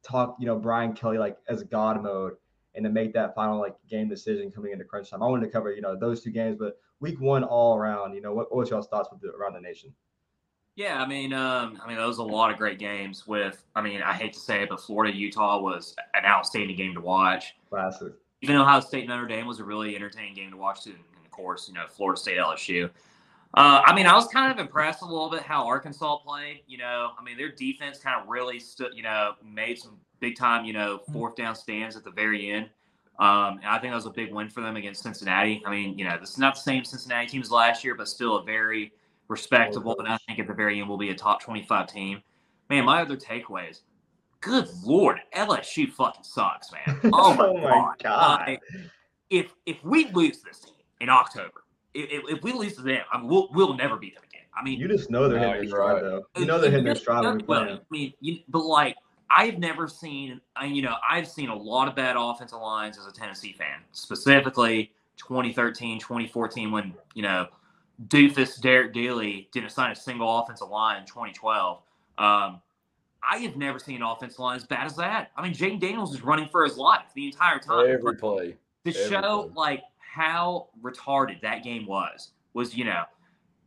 [0.02, 2.34] talk, you know, Brian Kelly like as God mode
[2.76, 5.24] and to make that final like game decision coming into crunch time.
[5.24, 8.22] I wanted to cover, you know, those two games, but week one all around, you
[8.22, 9.94] know, what, what was y'all's thoughts with the, around the nation?
[10.76, 13.28] Yeah, I mean, um, I mean, those a lot of great games.
[13.28, 16.96] With, I mean, I hate to say it, but Florida Utah was an outstanding game
[16.96, 17.56] to watch.
[17.70, 18.12] Classic.
[18.42, 20.92] Even Ohio State Notre Dame was a really entertaining game to watch too.
[20.92, 22.90] And of course, you know, Florida State LSU.
[23.56, 26.62] Uh, I mean, I was kind of impressed a little bit how Arkansas played.
[26.66, 30.38] You know, I mean, their defense kind of really stood, you know, made some big
[30.38, 32.70] time, you know, fourth down stands at the very end.
[33.20, 35.62] Um, and I think that was a big win for them against Cincinnati.
[35.66, 38.08] I mean, you know, this is not the same Cincinnati team as last year, but
[38.08, 38.94] still a very
[39.28, 42.22] respectable, and I think at the very end will be a top 25 team.
[42.70, 43.82] Man, my other takeaways.
[44.40, 47.00] Good lord, LSU fucking sucks, man.
[47.14, 48.46] Oh my, oh my god.
[48.48, 48.58] god.
[49.30, 53.18] if if we lose this team in October, if, if we lose to them, I
[53.18, 54.46] mean, we'll we'll never beat them again.
[54.58, 56.24] I mean, you just know they're no, hitting their stride, though.
[56.38, 58.96] You know they're hitting their stride when well, I mean, you, but like
[59.30, 63.12] I've never seen, you know, I've seen a lot of bad offensive lines as a
[63.12, 67.48] Tennessee fan, specifically 2013, 2014, when you know
[68.08, 71.78] doofus Derek Dooley didn't sign a single offensive line in 2012.
[72.18, 72.62] Um,
[73.28, 75.32] I have never seen an offensive line as bad as that.
[75.38, 77.90] I mean, Jayden Daniels is running for his life the entire time.
[77.90, 78.58] Every play.
[78.86, 79.54] To Every show play.
[79.56, 83.04] like how retarded that game was, was you know,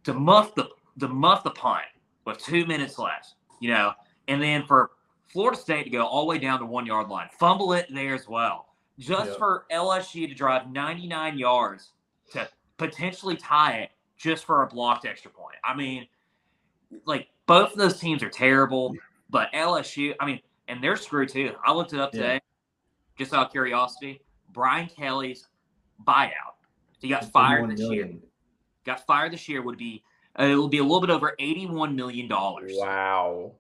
[0.05, 0.69] to muff the
[1.01, 1.85] to muff the punt
[2.25, 3.93] with two minutes left, you know,
[4.29, 4.91] and then for
[5.29, 8.15] Florida State to go all the way down the one yard line, fumble it there
[8.15, 8.67] as well,
[8.99, 9.39] just yep.
[9.39, 11.93] for LSU to drive 99 yards
[12.33, 15.57] to potentially tie it just for a blocked extra point.
[15.65, 16.07] I mean,
[17.05, 18.95] like both of those teams are terrible,
[19.31, 21.53] but LSU, I mean, and they're screwed too.
[21.65, 22.39] I looked it up today, yeah.
[23.19, 24.21] just out of curiosity.
[24.53, 25.49] Brian Kelly's
[26.07, 26.55] buyout.
[27.01, 28.09] He got fired this million.
[28.09, 28.21] year.
[28.85, 30.03] Got fired this year would be
[30.39, 32.73] uh, it will be a little bit over eighty-one million dollars.
[32.75, 33.53] Wow.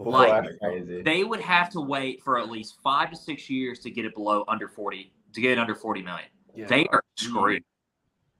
[0.00, 4.04] Like they would have to wait for at least five to six years to get
[4.04, 6.28] it below under forty to get it under forty million.
[6.54, 6.66] Yeah.
[6.66, 7.62] They are screwed.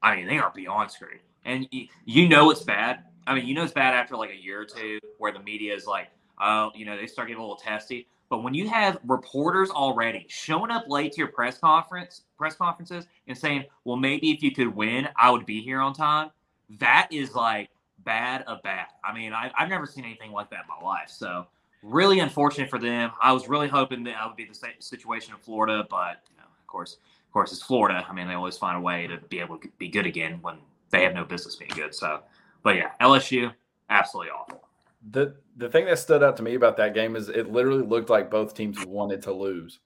[0.03, 1.67] I mean, they are beyond screwed and
[2.05, 3.05] you know it's bad.
[3.27, 5.75] I mean, you know it's bad after like a year or two where the media
[5.75, 6.09] is like,
[6.41, 8.07] oh, you know, they start getting a little testy.
[8.29, 13.07] But when you have reporters already showing up late to your press conference, press conferences,
[13.27, 16.31] and saying, "Well, maybe if you could win, I would be here on time,"
[16.79, 17.71] that is like
[18.09, 18.87] bad a bad.
[19.05, 21.11] I mean, I, have never seen anything like that in my life.
[21.11, 21.47] So
[21.83, 23.11] really unfortunate for them.
[23.23, 26.39] I was really hoping that I would be the same situation in Florida, but you
[26.39, 28.07] know, of course, of course, it's Florida.
[28.09, 30.57] I mean, they always find a way to be able to be good again when
[30.89, 31.95] they have no business being good.
[31.95, 32.23] So,
[32.63, 33.53] but yeah, LSU
[33.91, 34.65] absolutely awful.
[35.11, 38.09] The the thing that stood out to me about that game is it literally looked
[38.09, 39.81] like both teams wanted to lose.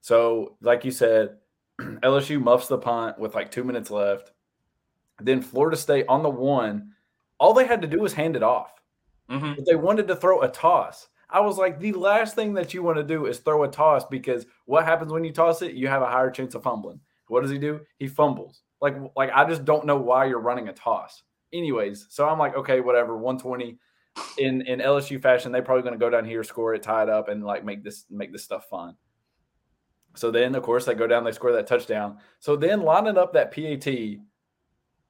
[0.00, 1.36] So, like you said,
[1.80, 4.32] LSU muffs the punt with like two minutes left.
[5.20, 6.94] Then Florida State on the one,
[7.38, 8.72] all they had to do was hand it off.
[9.30, 9.54] Mm-hmm.
[9.54, 11.08] But they wanted to throw a toss.
[11.30, 14.04] I was like, the last thing that you want to do is throw a toss
[14.06, 15.74] because what happens when you toss it?
[15.74, 17.00] You have a higher chance of fumbling.
[17.28, 17.80] What does he do?
[17.98, 18.62] He fumbles.
[18.80, 21.22] Like, like I just don't know why you're running a toss.
[21.52, 23.78] Anyways, so I'm like, okay, whatever, 120
[24.38, 27.08] in in LSU fashion, they're probably going to go down here, score it, tie it
[27.08, 28.96] up, and like make this make this stuff fun.
[30.16, 32.18] So then, of course, they go down, they score that touchdown.
[32.40, 33.86] So then, lining up that PAT,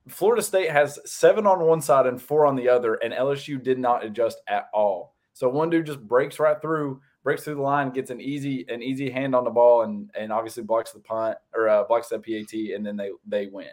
[0.08, 3.78] Florida State has seven on one side and four on the other, and LSU did
[3.78, 5.14] not adjust at all.
[5.32, 8.82] So one dude just breaks right through, breaks through the line, gets an easy an
[8.82, 12.24] easy hand on the ball, and and obviously blocks the punt or uh, blocks that
[12.24, 13.68] PAT, and then they they win.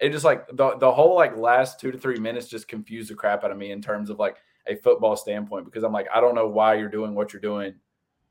[0.00, 3.14] It just like the the whole like last two to three minutes just confused the
[3.14, 6.20] crap out of me in terms of like a football standpoint because I'm like, I
[6.20, 7.74] don't know why you're doing what you're doing,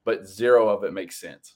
[0.03, 1.55] but zero of it makes sense.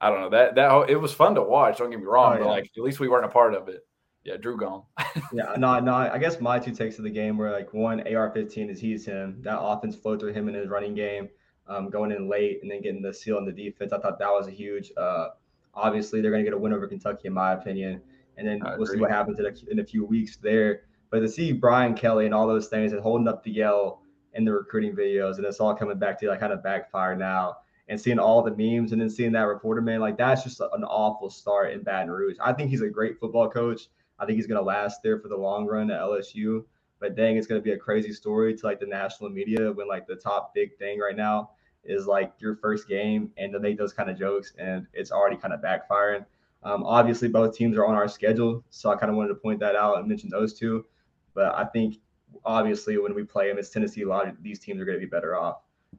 [0.00, 1.78] I don't know that that it was fun to watch.
[1.78, 2.44] Don't get me wrong, oh, yeah.
[2.44, 3.86] but like at least we weren't a part of it.
[4.24, 4.82] Yeah, Drew gone.
[5.32, 5.94] yeah, no, no.
[5.94, 9.38] I guess my two takes of the game were like one, AR-15 is he's him.
[9.42, 11.28] That offense flowed through him in his running game,
[11.68, 13.92] um, going in late and then getting the seal on the defense.
[13.92, 14.92] I thought that was a huge.
[14.96, 15.28] Uh,
[15.74, 18.00] obviously, they're going to get a win over Kentucky, in my opinion,
[18.38, 20.82] and then we'll see what happens in a, in a few weeks there.
[21.10, 24.44] But to see Brian Kelly and all those things and holding up the yell in
[24.44, 27.58] the recruiting videos, and it's all coming back to like kind of backfire now.
[27.88, 30.84] And seeing all the memes and then seeing that reporter man, like that's just an
[30.84, 32.36] awful start in Baton Rouge.
[32.42, 33.88] I think he's a great football coach.
[34.18, 36.64] I think he's going to last there for the long run at LSU.
[37.00, 39.88] But dang, it's going to be a crazy story to like the national media when
[39.88, 41.50] like the top big thing right now
[41.84, 45.36] is like your first game and to make those kind of jokes and it's already
[45.36, 46.24] kind of backfiring.
[46.62, 49.60] Um, obviously, both teams are on our schedule, so I kind of wanted to point
[49.60, 50.86] that out and mention those two.
[51.34, 51.96] But I think
[52.44, 54.02] obviously when we play them, it's Tennessee.
[54.02, 55.58] A lot of these teams are going to be better off.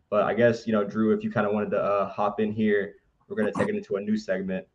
[0.09, 2.51] But I guess you know, Drew, if you kind of wanted to uh, hop in
[2.51, 2.95] here,
[3.27, 4.65] we're going to take it into a new segment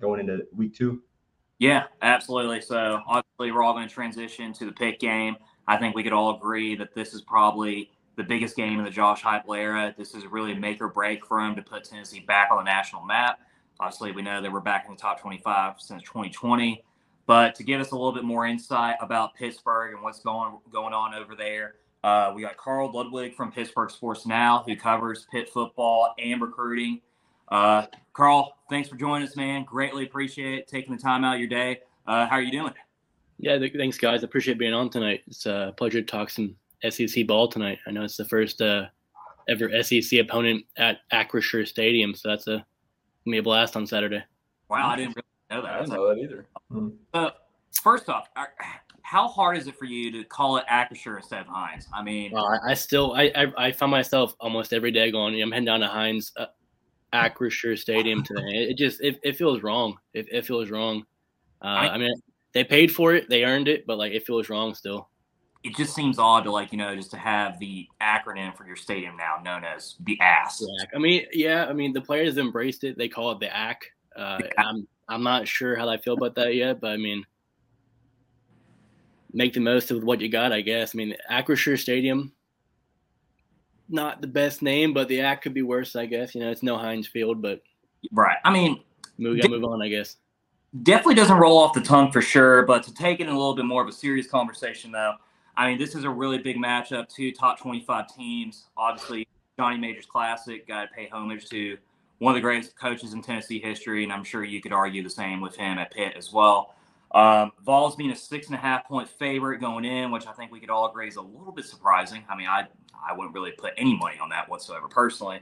[0.00, 1.02] going into week two.
[1.58, 2.60] Yeah, absolutely.
[2.60, 5.36] So obviously, we're all going to transition to the Pitt game.
[5.66, 8.90] I think we could all agree that this is probably the biggest game in the
[8.90, 9.94] Josh Heupel era.
[9.96, 12.64] This is really a make or break for him to put Tennessee back on the
[12.64, 13.38] national map.
[13.80, 16.82] Obviously, we know that we're back in the top 25 since 2020.
[17.26, 20.94] But to give us a little bit more insight about Pittsburgh and what's going going
[20.94, 25.48] on over there, uh, we got Carl Ludwig from Pittsburgh Sports Now, who covers Pitt
[25.48, 27.00] football and recruiting.
[27.48, 29.64] Uh, Carl, thanks for joining us, man.
[29.64, 31.80] Greatly appreciate it, taking the time out of your day.
[32.06, 32.72] Uh, how are you doing?
[33.38, 34.22] Yeah, thanks, guys.
[34.22, 35.22] I appreciate being on tonight.
[35.26, 36.56] It's a pleasure to talk some
[36.88, 37.78] SEC ball tonight.
[37.86, 38.86] I know it's the first uh,
[39.48, 42.64] ever SEC opponent at Acrisure Stadium, so that's a
[43.24, 44.22] gonna be a blast on Saturday.
[44.68, 45.74] Wow, I didn't really know that.
[45.74, 46.46] I didn't know that either.
[47.12, 47.30] Uh,
[47.82, 48.28] first off,
[49.02, 51.86] how hard is it for you to call it Acrisure instead of Heinz?
[51.92, 55.40] I mean, well, I, I, still I, I, I find myself almost every day going,
[55.40, 56.32] I'm heading down to Heinz.
[56.36, 56.46] Uh,
[57.12, 58.68] Acrisure Stadium today.
[58.70, 59.96] It just it, it feels wrong.
[60.14, 61.04] It, it feels wrong.
[61.62, 62.12] Uh, I, I, mean,
[62.52, 65.08] they paid for it, they earned it, but like it feels wrong still.
[65.64, 68.76] It just seems odd to like you know just to have the acronym for your
[68.76, 70.64] stadium now known as the ASS.
[70.94, 72.96] I mean, yeah, I mean the players embraced it.
[72.96, 73.78] They call it the AC.
[74.16, 77.24] Uh, I'm I'm not sure how I feel about that yet, but I mean,
[79.32, 80.94] make the most of what you got, I guess.
[80.94, 82.32] I mean, Acrisure Stadium
[83.88, 86.34] not the best name, but the act could be worse, I guess.
[86.34, 87.62] You know, it's no Heinz Field, but
[88.12, 88.38] right.
[88.44, 88.82] I mean,
[89.18, 90.16] we gotta move on, I guess.
[90.82, 93.54] Definitely doesn't roll off the tongue for sure, but to take it in a little
[93.54, 95.14] bit more of a serious conversation, though,
[95.56, 97.08] I mean, this is a really big matchup.
[97.08, 98.66] Two top twenty-five teams.
[98.76, 99.26] Obviously,
[99.58, 100.66] Johnny Majors Classic.
[100.68, 101.78] Got to pay homage to
[102.18, 105.08] one of the greatest coaches in Tennessee history, and I'm sure you could argue the
[105.08, 106.74] same with him at Pitt as well.
[107.14, 110.52] Um, Vols being a six and a half point favorite going in, which I think
[110.52, 112.24] we could all agree is a little bit surprising.
[112.28, 112.66] I mean, I
[113.06, 115.40] I wouldn't really put any money on that whatsoever personally,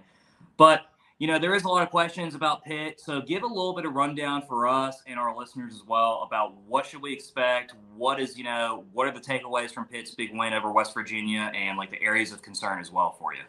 [0.57, 0.87] but
[1.19, 3.01] you know there is a lot of questions about Pitt.
[3.01, 6.57] So give a little bit of rundown for us and our listeners as well about
[6.67, 7.75] what should we expect.
[7.97, 11.53] What is you know what are the takeaways from Pitt's big win over West Virginia
[11.55, 13.43] and like the areas of concern as well for you.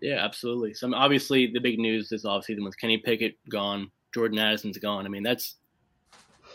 [0.00, 0.74] Yeah, absolutely.
[0.74, 5.06] So obviously the big news is obviously the with Kenny Pickett gone, Jordan Addison's gone.
[5.06, 5.56] I mean that's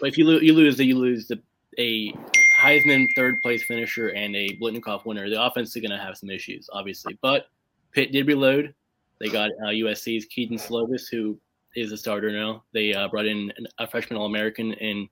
[0.02, 1.42] if you, lo- you lose, you lose the
[1.78, 2.14] a
[2.60, 5.30] Heisman third place finisher and a Biletnikoff winner.
[5.30, 7.18] The offense is going to have some issues, obviously.
[7.22, 7.46] But
[7.92, 8.74] Pitt did reload.
[9.20, 11.40] They got uh, USC's Kedon Slovis, who
[11.76, 12.64] is a starter now.
[12.74, 15.08] They uh, brought in a freshman All American in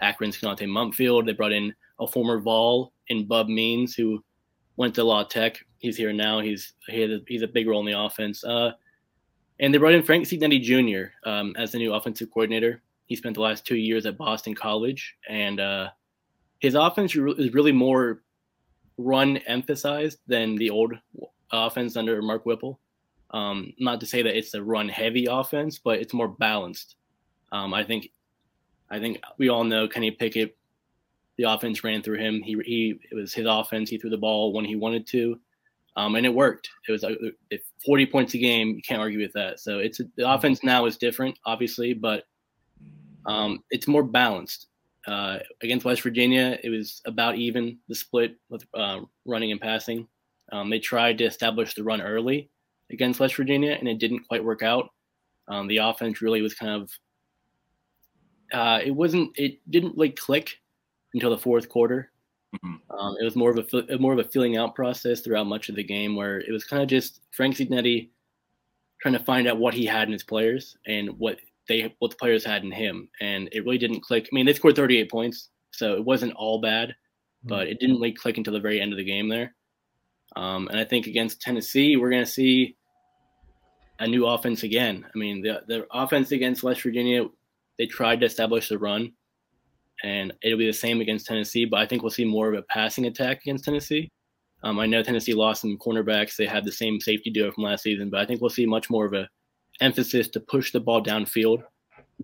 [0.00, 1.26] Akron's Konata Mumpfield.
[1.26, 4.22] They brought in a former Vol in Bub Means, who
[4.76, 5.58] went to La Tech.
[5.78, 6.40] He's here now.
[6.40, 8.42] He's he a, he's a big role in the offense.
[8.44, 8.72] Uh,
[9.60, 11.28] and they brought in Frank Cignetti Jr.
[11.28, 12.82] Um, as the new offensive coordinator.
[13.06, 15.90] He spent the last two years at Boston College, and uh,
[16.60, 18.22] his offense is really more
[18.98, 20.94] run emphasized than the old
[21.52, 22.80] offense under Mark Whipple.
[23.30, 26.96] Um, not to say that it's a run heavy offense, but it's more balanced.
[27.52, 28.10] Um, I think,
[28.88, 30.56] I think we all know Kenny Pickett.
[31.36, 32.40] The offense ran through him.
[32.42, 33.90] He he it was his offense.
[33.90, 35.38] He threw the ball when he wanted to.
[35.96, 36.68] um, and it worked.
[36.88, 37.04] It was
[37.50, 39.60] if 40 points a game, you can't argue with that.
[39.60, 42.24] So it's the offense now is different, obviously, but
[43.24, 44.66] um, it's more balanced.
[45.06, 50.08] Uh, against West Virginia, it was about even the split with uh, running and passing.
[50.52, 52.50] Um, they tried to establish the run early
[52.90, 54.90] against West Virginia, and it didn't quite work out.
[55.48, 56.90] Um, the offense really was kind of
[58.52, 60.58] uh, it wasn't it didn't really click
[61.14, 62.10] until the fourth quarter.
[62.54, 62.98] Mm-hmm.
[62.98, 63.58] Um, it was more of
[63.90, 66.64] a more of a filling out process throughout much of the game, where it was
[66.64, 68.10] kind of just Frank Cignetti
[69.00, 72.16] trying to find out what he had in his players and what they what the
[72.16, 74.28] players had in him, and it really didn't click.
[74.30, 77.48] I mean, they scored 38 points, so it wasn't all bad, mm-hmm.
[77.48, 79.54] but it didn't really click until the very end of the game there.
[80.34, 82.76] Um, and I think against Tennessee, we're going to see
[83.98, 85.06] a new offense again.
[85.06, 87.26] I mean, the the offense against West Virginia,
[87.78, 89.12] they tried to establish the run,
[90.04, 91.64] and it'll be the same against Tennessee.
[91.64, 94.10] But I think we'll see more of a passing attack against Tennessee.
[94.62, 97.82] Um, I know Tennessee lost some cornerbacks; they had the same safety duo from last
[97.82, 99.28] season, but I think we'll see much more of a
[99.80, 101.62] emphasis to push the ball downfield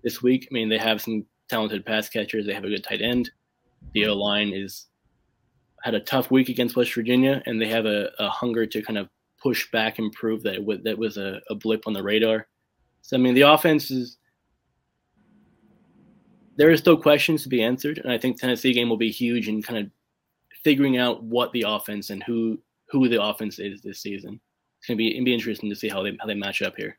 [0.03, 0.47] this week.
[0.49, 2.45] I mean, they have some talented pass catchers.
[2.45, 3.31] They have a good tight end.
[3.93, 4.87] The O line is
[5.83, 8.97] had a tough week against West Virginia, and they have a, a hunger to kind
[8.97, 9.09] of
[9.41, 12.47] push back and prove that it, that was a, a blip on the radar.
[13.01, 14.17] So I mean, the offense is
[16.55, 19.49] there are still questions to be answered, and I think Tennessee game will be huge
[19.49, 19.91] in kind of
[20.63, 24.39] figuring out what the offense and who who the offense is this season.
[24.79, 26.97] It's gonna be be interesting to see how they how they match up here.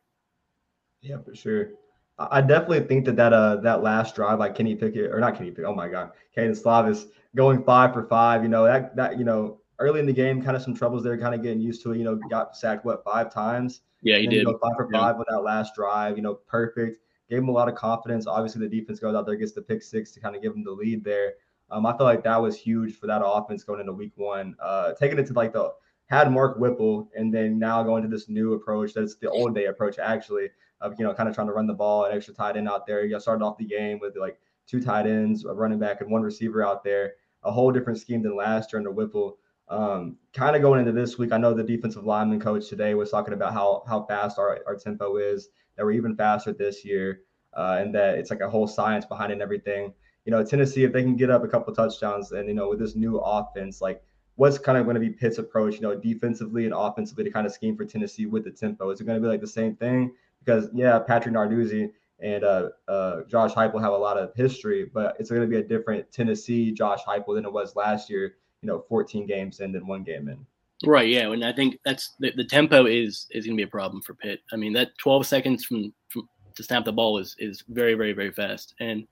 [1.05, 1.71] Yeah, for sure.
[2.19, 5.51] I definitely think that that uh that last drive, like Kenny Pickett or not Kenny
[5.51, 8.43] Pickett, oh my God, Kedon Slovis going five for five.
[8.43, 11.19] You know that that you know early in the game, kind of some troubles there,
[11.19, 11.99] kind of getting used to it.
[11.99, 13.83] You know, got sacked what five times.
[14.03, 14.39] Yeah, he did.
[14.39, 15.25] You know, five for five yeah.
[15.29, 16.17] that last drive.
[16.17, 16.99] You know, perfect.
[17.29, 18.27] Gave him a lot of confidence.
[18.27, 20.63] Obviously, the defense goes out there, gets the pick six to kind of give him
[20.63, 21.35] the lead there.
[21.71, 24.55] Um, I feel like that was huge for that offense going into week one.
[24.63, 25.73] Uh, taking it to like the
[26.07, 29.67] had Mark Whipple, and then now going to this new approach that's the old day
[29.67, 30.51] approach actually
[30.85, 32.87] of you know kind of trying to run the ball and extra tight end out
[32.87, 33.05] there.
[33.05, 36.11] You know, started off the game with like two tight ends, a running back, and
[36.11, 37.15] one receiver out there.
[37.43, 39.39] A whole different scheme than last year under Whipple.
[39.69, 43.11] Um, kind of going into this week, I know the defensive lineman coach today was
[43.11, 47.23] talking about how how fast our, our tempo is, that we're even faster this year,
[47.55, 49.93] uh, and that it's like a whole science behind it and everything.
[50.27, 52.79] You know, Tennessee, if they can get up a couple touchdowns, and you know, with
[52.79, 54.03] this new offense, like
[54.37, 57.47] what's kind of going to be Pitt's approach, you know, defensively and offensively to kind
[57.47, 58.91] of scheme for Tennessee with the tempo?
[58.91, 60.13] Is it going to be like the same thing?
[60.45, 65.17] Because yeah, Patrick Narduzzi and uh, uh, Josh Heupel have a lot of history, but
[65.19, 68.69] it's going to be a different Tennessee Josh Heupel than it was last year you
[68.69, 70.45] know 14 games in than one game in.
[70.87, 71.09] Right.
[71.09, 74.03] Yeah, and I think that's the, the tempo is is going to be a problem
[74.03, 74.41] for Pitt.
[74.53, 78.13] I mean, that 12 seconds from, from to snap the ball is is very very
[78.13, 79.07] very fast, and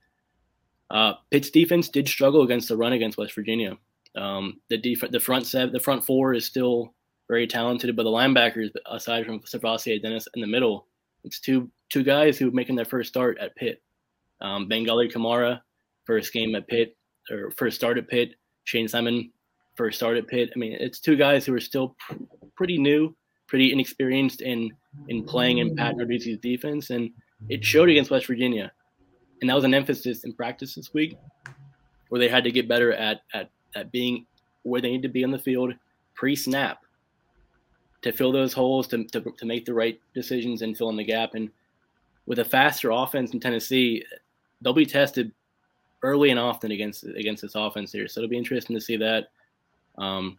[0.90, 3.76] uh, Pitt's defense did struggle against the run against West Virginia.
[4.16, 6.94] Um, the def- the front set the front four is still
[7.28, 10.86] very talented, but the linebackers, aside from SirVocea Dennis in the middle,
[11.24, 13.82] it's two two guys who are making their first start at Pitt.
[14.40, 15.60] Um, Bangally Kamara,
[16.04, 16.96] first game at Pitt
[17.30, 18.34] or first start at Pitt.
[18.64, 19.30] Shane Simon,
[19.76, 20.50] first started Pitt.
[20.54, 22.14] I mean, it's two guys who are still pr-
[22.56, 23.14] pretty new,
[23.46, 24.70] pretty inexperienced in
[25.08, 27.10] in playing in Pat Narduzzi's defense, and
[27.48, 28.72] it showed against West Virginia.
[29.40, 31.16] And that was an emphasis in practice this week,
[32.08, 34.26] where they had to get better at at at being
[34.62, 35.74] where they need to be on the field
[36.14, 36.81] pre-snap
[38.02, 41.04] to fill those holes, to, to, to make the right decisions and fill in the
[41.04, 41.34] gap.
[41.34, 41.50] And
[42.26, 44.04] with a faster offense in Tennessee,
[44.60, 45.32] they'll be tested
[46.02, 48.08] early and often against against this offense here.
[48.08, 49.28] So it'll be interesting to see that.
[49.98, 50.38] Um,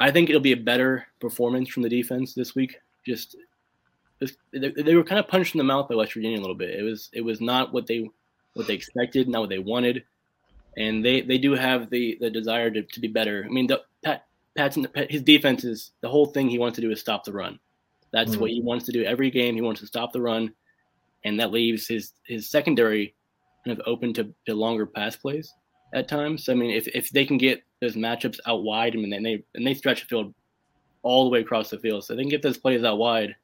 [0.00, 2.76] I think it'll be a better performance from the defense this week.
[3.06, 3.36] Just,
[4.20, 6.54] just they, they, were kind of punched in the mouth by West Virginia a little
[6.54, 6.78] bit.
[6.78, 8.10] It was it was not what they
[8.54, 10.04] what they expected, not what they wanted,
[10.76, 13.44] and they they do have the the desire to, to be better.
[13.46, 14.78] I mean, the, Pat Pat's
[15.10, 17.58] his defense is the whole thing he wants to do is stop the run.
[18.12, 18.40] That's mm-hmm.
[18.40, 19.54] what he wants to do every game.
[19.54, 20.52] He wants to stop the run,
[21.24, 23.14] and that leaves his his secondary
[23.64, 25.52] kind of open to, to longer pass plays
[25.94, 26.48] at times.
[26.48, 29.44] I mean, if, if they can get those matchups out wide, I mean, and they
[29.54, 30.34] and they stretch the field
[31.02, 33.34] all the way across the field, so they can get those plays out wide,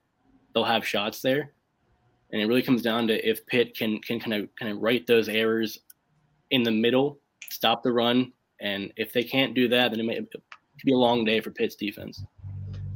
[0.55, 1.53] they'll have shots there.
[2.33, 5.07] And it really comes down to if Pitt can can kind of kind of right
[5.07, 5.81] those errors
[6.51, 7.19] in the middle,
[7.49, 10.21] stop the run, and if they can't do that, then it may
[10.81, 12.25] could be a long day for Pitt's defense.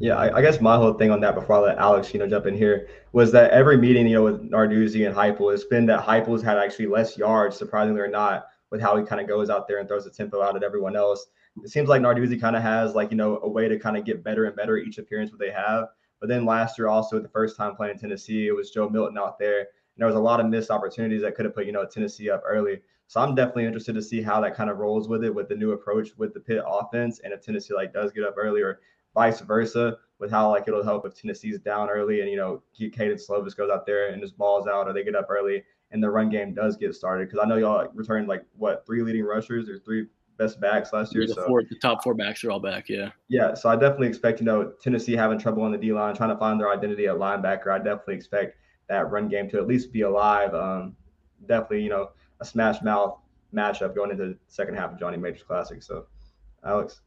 [0.01, 2.27] Yeah, I, I, guess my whole thing on that before I let Alex, you know,
[2.27, 5.87] jump in here was that every meeting, you know, with Narduzzi and Heupel, it's been
[5.87, 9.51] that Heupel's had actually less yards, surprisingly or not, with how he kind of goes
[9.51, 11.27] out there and throws the tempo out at everyone else.
[11.63, 14.05] It seems like Narduzzi kind of has like, you know, a way to kind of
[14.05, 15.87] get better and better each appearance what they have.
[16.21, 19.39] But then last year also the first time playing Tennessee, it was Joe Milton out
[19.39, 19.59] there.
[19.61, 19.67] And
[19.99, 22.43] there was a lot of missed opportunities that could have put, you know, Tennessee up
[22.45, 22.81] early.
[23.15, 25.55] So I'm definitely interested to see how that kind of rolls with it with the
[25.55, 27.21] new approach with the pit offense.
[27.23, 28.81] And if Tennessee like does get up early or
[29.15, 33.17] vice versa with how like it'll help if Tennessee's down early and you know Kedon
[33.17, 35.63] Slovis goes out there and just balls out or they get up early
[35.93, 39.01] and the run game does get started because I know y'all returned like what three
[39.05, 41.25] leading rushers or three best backs last year.
[41.29, 42.89] The, so four, the top four backs are all back.
[42.89, 43.11] Yeah.
[43.29, 43.55] Yeah.
[43.55, 46.37] So I definitely expect you know Tennessee having trouble on the D line, trying to
[46.37, 47.69] find their identity at linebacker.
[47.69, 48.57] I definitely expect
[48.89, 50.53] that run game to at least be alive.
[50.53, 50.97] Um,
[51.47, 52.11] definitely you know
[52.45, 53.19] a smash mouth
[53.55, 55.83] matchup going into the second half of Johnny Majors Classic.
[55.83, 56.07] So,
[56.65, 57.01] Alex.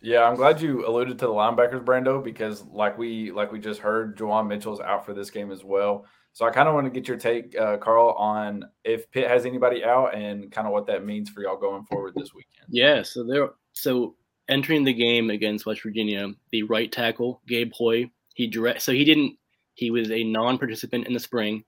[0.00, 3.80] Yeah, I'm glad you alluded to the linebackers, Brando, because like we like we just
[3.80, 6.04] heard, Juwan Mitchell's out for this game as well.
[6.34, 9.46] So I kind of want to get your take, uh, Carl, on if Pitt has
[9.46, 12.66] anybody out and kind of what that means for y'all going forward this weekend.
[12.68, 13.50] Yeah, so there.
[13.72, 14.16] So
[14.48, 18.82] entering the game against West Virginia, the right tackle Gabe Houy, he direct.
[18.82, 19.38] So he didn't.
[19.74, 21.64] He was a non-participant in the spring.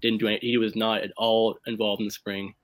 [0.00, 0.28] Didn't do.
[0.28, 2.54] Any, he was not at all involved in the spring.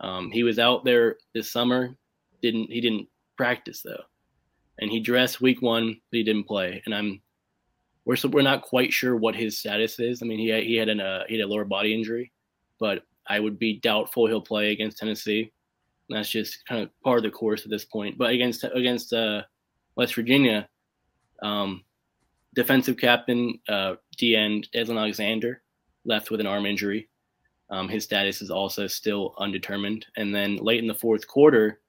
[0.00, 1.96] Um, he was out there this summer.
[2.42, 4.04] Didn't he didn't practice though
[4.78, 6.82] and he dressed week one, but he didn't play.
[6.84, 7.20] And I'm
[8.04, 10.22] we're we're not quite sure what his status is.
[10.22, 12.32] I mean, he had, he had an uh, he had a lower body injury,
[12.78, 15.52] but I would be doubtful he'll play against Tennessee.
[16.08, 18.16] And that's just kind of part of the course at this point.
[18.16, 19.42] But against against uh,
[19.96, 20.68] West Virginia,
[21.42, 21.82] um,
[22.54, 25.62] defensive captain uh, D end Deslin Alexander
[26.06, 27.08] left with an arm injury.
[27.68, 30.06] Um, his status is also still undetermined.
[30.16, 31.80] And then late in the fourth quarter,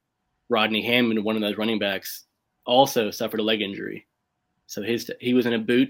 [0.50, 2.26] Rodney Hammond, one of those running backs,
[2.66, 4.08] also suffered a leg injury.
[4.66, 5.90] So his he was in a boot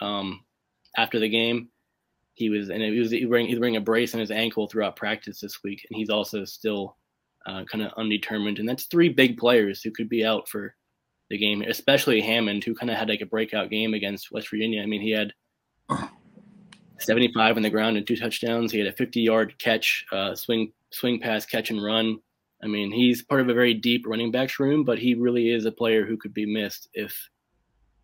[0.00, 0.44] um,
[0.96, 1.68] after the game.
[2.34, 4.96] He was and he was he wearing, he's wearing a brace on his ankle throughout
[4.96, 6.96] practice this week, and he's also still
[7.46, 8.58] uh, kind of undetermined.
[8.58, 10.74] And that's three big players who could be out for
[11.30, 14.82] the game, especially Hammond, who kind of had like a breakout game against West Virginia.
[14.82, 15.32] I mean, he had
[16.98, 18.72] 75 on the ground and two touchdowns.
[18.72, 22.18] He had a 50 yard catch, uh, swing swing pass, catch and run.
[22.62, 25.64] I mean, he's part of a very deep running backs room, but he really is
[25.64, 27.16] a player who could be missed if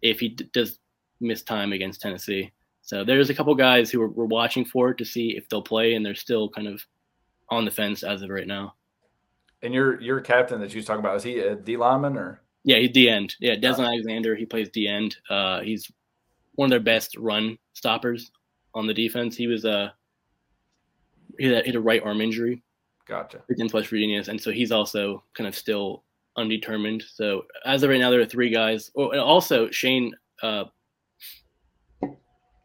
[0.02, 0.78] if he d- does
[1.20, 2.52] miss time against Tennessee.
[2.82, 5.94] So there's a couple guys who we're, we're watching for to see if they'll play,
[5.94, 6.84] and they're still kind of
[7.48, 8.74] on the fence as of right now.
[9.62, 12.42] And your your captain that you was talking about is he a D lineman or?
[12.64, 13.34] Yeah, he's D end.
[13.40, 14.36] Yeah, Deslin Alexander.
[14.36, 15.16] He plays D end.
[15.28, 15.90] Uh, he's
[16.54, 18.30] one of their best run stoppers
[18.74, 19.36] on the defense.
[19.36, 19.90] He was a uh,
[21.38, 22.62] he had, he had a right arm injury
[23.06, 23.42] Gotcha.
[23.50, 26.04] Against West Virginia, and so he's also kind of still
[26.36, 27.02] undetermined.
[27.02, 28.90] So as of right now, there are three guys.
[28.96, 30.64] Oh, and also Shane uh,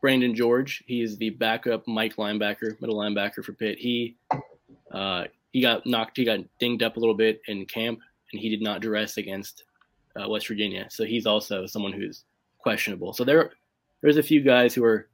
[0.02, 0.82] Brandon George.
[0.88, 3.80] He is the backup Mike linebacker, middle linebacker for Pitt.
[3.80, 4.16] He
[4.92, 8.00] uh, he got knocked, he got dinged up a little bit in camp,
[8.32, 9.66] and he did not dress against
[10.16, 10.88] uh, West Virginia.
[10.90, 12.24] So he's also someone who's
[12.60, 13.12] questionable.
[13.12, 13.52] So there,
[14.02, 15.09] there's a few guys who are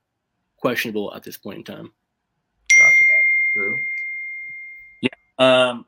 [0.66, 1.92] questionable at this point in time.
[2.76, 2.96] Gotcha.
[3.54, 3.76] Drew.
[5.38, 5.86] Um,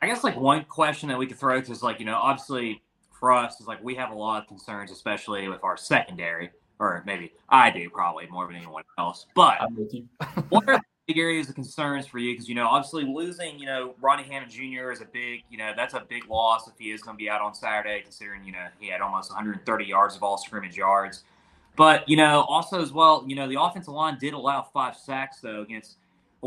[0.00, 3.32] I guess like one question that we could throw is like you know obviously for
[3.32, 7.32] us is like we have a lot of concerns, especially with our secondary, or maybe
[7.48, 9.26] I do probably more than anyone else.
[9.34, 9.58] But
[10.50, 12.34] what are the big areas of concerns for you?
[12.34, 14.92] Because you know obviously losing you know Ronnie Hammond Jr.
[14.92, 17.28] is a big you know that's a big loss if he is going to be
[17.28, 21.24] out on Saturday, considering you know he had almost 130 yards of all scrimmage yards.
[21.76, 25.40] But you know also as well you know the offensive line did allow five sacks
[25.40, 25.96] though against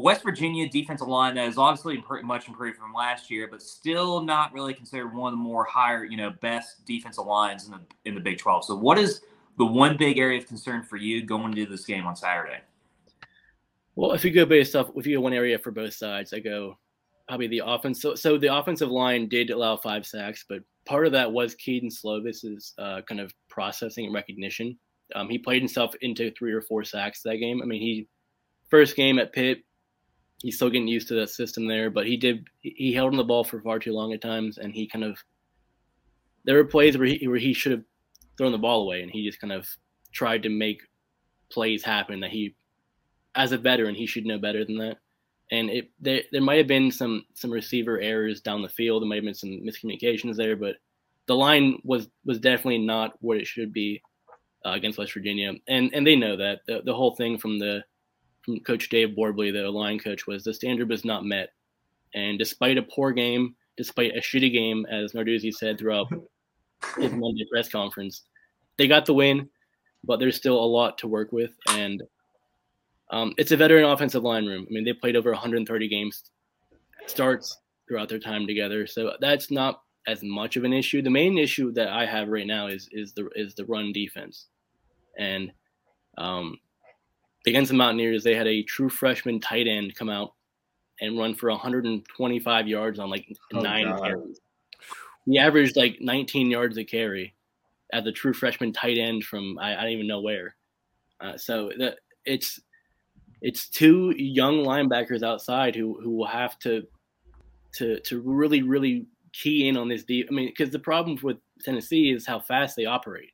[0.02, 4.54] West Virginia defensive line that is obviously much improved from last year, but still not
[4.54, 8.14] really considered one of the more higher, you know, best defensive lines in the in
[8.14, 8.66] the Big 12.
[8.66, 9.22] So, what is
[9.58, 12.60] the one big area of concern for you going into this game on Saturday?
[13.96, 16.40] Well, if you go based off, if you go one area for both sides, I
[16.40, 16.78] go
[17.28, 18.00] probably the offense.
[18.02, 21.90] So, so the offensive line did allow five sacks, but part of that was Kedon
[21.90, 24.78] Slovis's uh, kind of processing and recognition.
[25.16, 27.62] Um, he played himself into three or four sacks that game.
[27.62, 28.08] I mean, he
[28.70, 29.64] first game at Pitt,
[30.42, 31.90] he's still getting used to that system there.
[31.90, 34.74] But he did he held on the ball for far too long at times, and
[34.74, 35.18] he kind of
[36.46, 37.84] there were plays where he where he should have
[38.38, 39.68] thrown the ball away, and he just kind of
[40.12, 40.82] tried to make
[41.50, 42.56] plays happen that he,
[43.36, 44.98] as a veteran, he should know better than that.
[45.52, 49.02] And it there there might have been some some receiver errors down the field.
[49.02, 50.76] There might have been some miscommunications there, but
[51.28, 54.02] the line was was definitely not what it should be
[54.68, 57.84] uh, against West Virginia, and and they know that the the whole thing from the
[58.44, 61.50] from Coach Dave Borbely, the line coach, was the standard was not met.
[62.16, 66.08] And despite a poor game, despite a shitty game, as Narduzzi said throughout
[66.98, 68.24] his Monday press conference,
[68.78, 69.50] they got the win,
[70.04, 71.52] but there's still a lot to work with.
[71.70, 72.02] And
[73.12, 74.66] um, it's a veteran offensive line room.
[74.70, 76.24] I mean, they played over 130 games
[77.06, 77.58] starts
[77.88, 81.02] throughout their time together, so that's not as much of an issue.
[81.02, 84.48] The main issue that I have right now is is the is the run defense,
[85.18, 85.52] and
[86.18, 86.58] um,
[87.46, 90.34] against the Mountaineers, they had a true freshman tight end come out
[91.02, 94.02] and run for 125 yards on like oh, nine God.
[94.02, 94.40] carries.
[95.26, 97.34] He averaged like 19 yards a carry.
[97.92, 100.56] as a true freshman tight end from I, I don't even know where.
[101.20, 101.96] Uh, so the,
[102.26, 102.60] it's
[103.42, 106.84] it's two young linebackers outside who who will have to
[107.74, 110.28] to to really really key in on this deep.
[110.30, 113.32] I mean, because the problem with Tennessee is how fast they operate.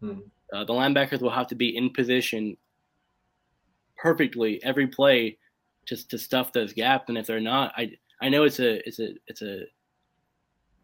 [0.00, 0.20] Hmm.
[0.52, 2.56] Uh, the linebackers will have to be in position
[3.96, 5.38] perfectly every play
[5.86, 7.08] just to stuff those gaps.
[7.08, 9.64] And if they're not, I I know it's a it's a it's a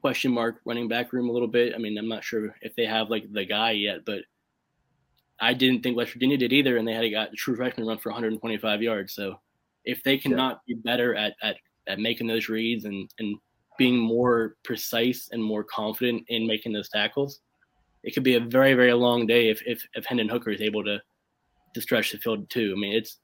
[0.00, 1.74] question mark running back room a little bit.
[1.74, 4.20] I mean, I'm not sure if they have like the guy yet, but
[5.40, 7.86] I didn't think West Virginia did either, and they had a guy, a true freshman
[7.86, 9.14] run for 125 yards.
[9.14, 9.40] So
[9.84, 10.74] if they cannot yeah.
[10.74, 11.56] be better at, at
[11.86, 13.36] at making those reads and and
[13.78, 17.40] being more precise and more confident in making those tackles,
[18.02, 20.84] it could be a very very long day if if, if Hendon Hooker is able
[20.84, 21.00] to
[21.74, 22.74] to stretch the field too.
[22.76, 23.18] I mean, it's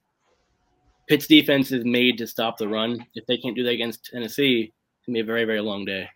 [1.09, 3.05] Pitt's defense is made to stop the run.
[3.14, 6.09] If they can't do that against Tennessee, it's gonna be a very very long day.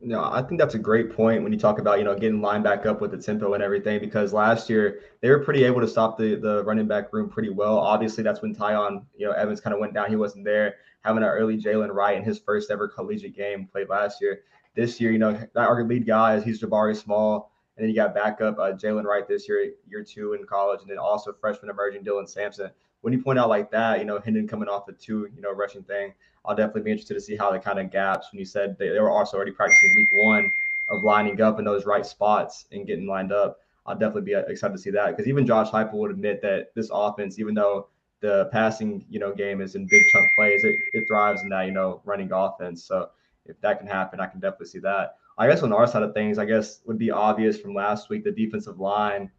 [0.00, 2.62] No, I think that's a great point when you talk about you know getting line
[2.62, 5.88] back up with the tempo and everything because last year they were pretty able to
[5.88, 7.78] stop the the running back room pretty well.
[7.78, 10.10] Obviously, that's when Tiyon you know Evans kind of went down.
[10.10, 10.76] He wasn't there.
[11.04, 14.40] Having an early Jaylen Wright in his first ever collegiate game played last year.
[14.74, 18.14] This year, you know, our lead guy is he's Jabari Small, and then you got
[18.14, 22.04] backup uh, Jaylen Wright this year, year two in college, and then also freshman emerging
[22.04, 22.70] Dylan Sampson.
[23.00, 25.52] When you point out like that, you know, Hendon coming off the two, you know,
[25.52, 26.14] rushing thing,
[26.44, 28.28] I'll definitely be interested to see how the kind of gaps.
[28.32, 30.50] When you said they, they were also already practicing week one
[30.90, 34.40] of lining up in those right spots and getting lined up, I'll definitely be uh,
[34.40, 37.88] excited to see that because even Josh Heupel would admit that this offense, even though
[38.20, 41.66] the passing, you know, game is in big chunk plays, it, it thrives in that,
[41.66, 42.84] you know, running offense.
[42.84, 43.10] So
[43.44, 45.16] if that can happen, I can definitely see that.
[45.36, 48.24] I guess on our side of things, I guess would be obvious from last week,
[48.24, 49.30] the defensive line,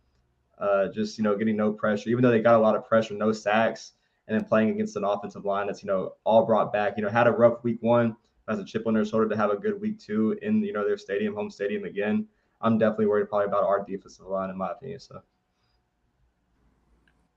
[0.60, 3.14] uh, just, you know, getting no pressure, even though they got a lot of pressure,
[3.14, 3.94] no sacks
[4.28, 6.96] and then playing against an offensive line that's you know all brought back.
[6.98, 8.16] You know, had a rough week one
[8.48, 10.86] as a chip on their shoulder to have a good week two in you know
[10.86, 12.28] their stadium, home stadium again.
[12.62, 15.00] I'm definitely worried probably about our defensive line in my opinion.
[15.00, 15.22] So,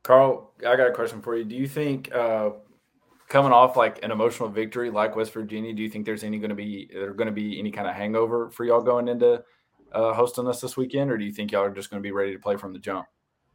[0.03, 1.45] Carl, I got a question for you.
[1.45, 2.51] Do you think uh,
[3.29, 6.51] coming off like an emotional victory like West Virginia, do you think there's any going
[6.51, 9.43] to be there going to be any kind of hangover for y'all going into
[9.93, 12.13] uh, hosting us this weekend, or do you think y'all are just going to be
[12.13, 13.07] ready to play from the jump?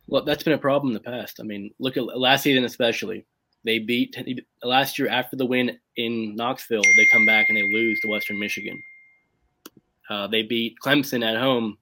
[0.07, 1.39] Well, that's been a problem in the past.
[1.39, 3.25] I mean, look at last season especially.
[3.65, 4.15] They beat
[4.61, 6.81] last year after the win in Knoxville.
[6.81, 8.77] They come back and they lose to Western Michigan.
[10.09, 11.77] Uh, they beat Clemson at home,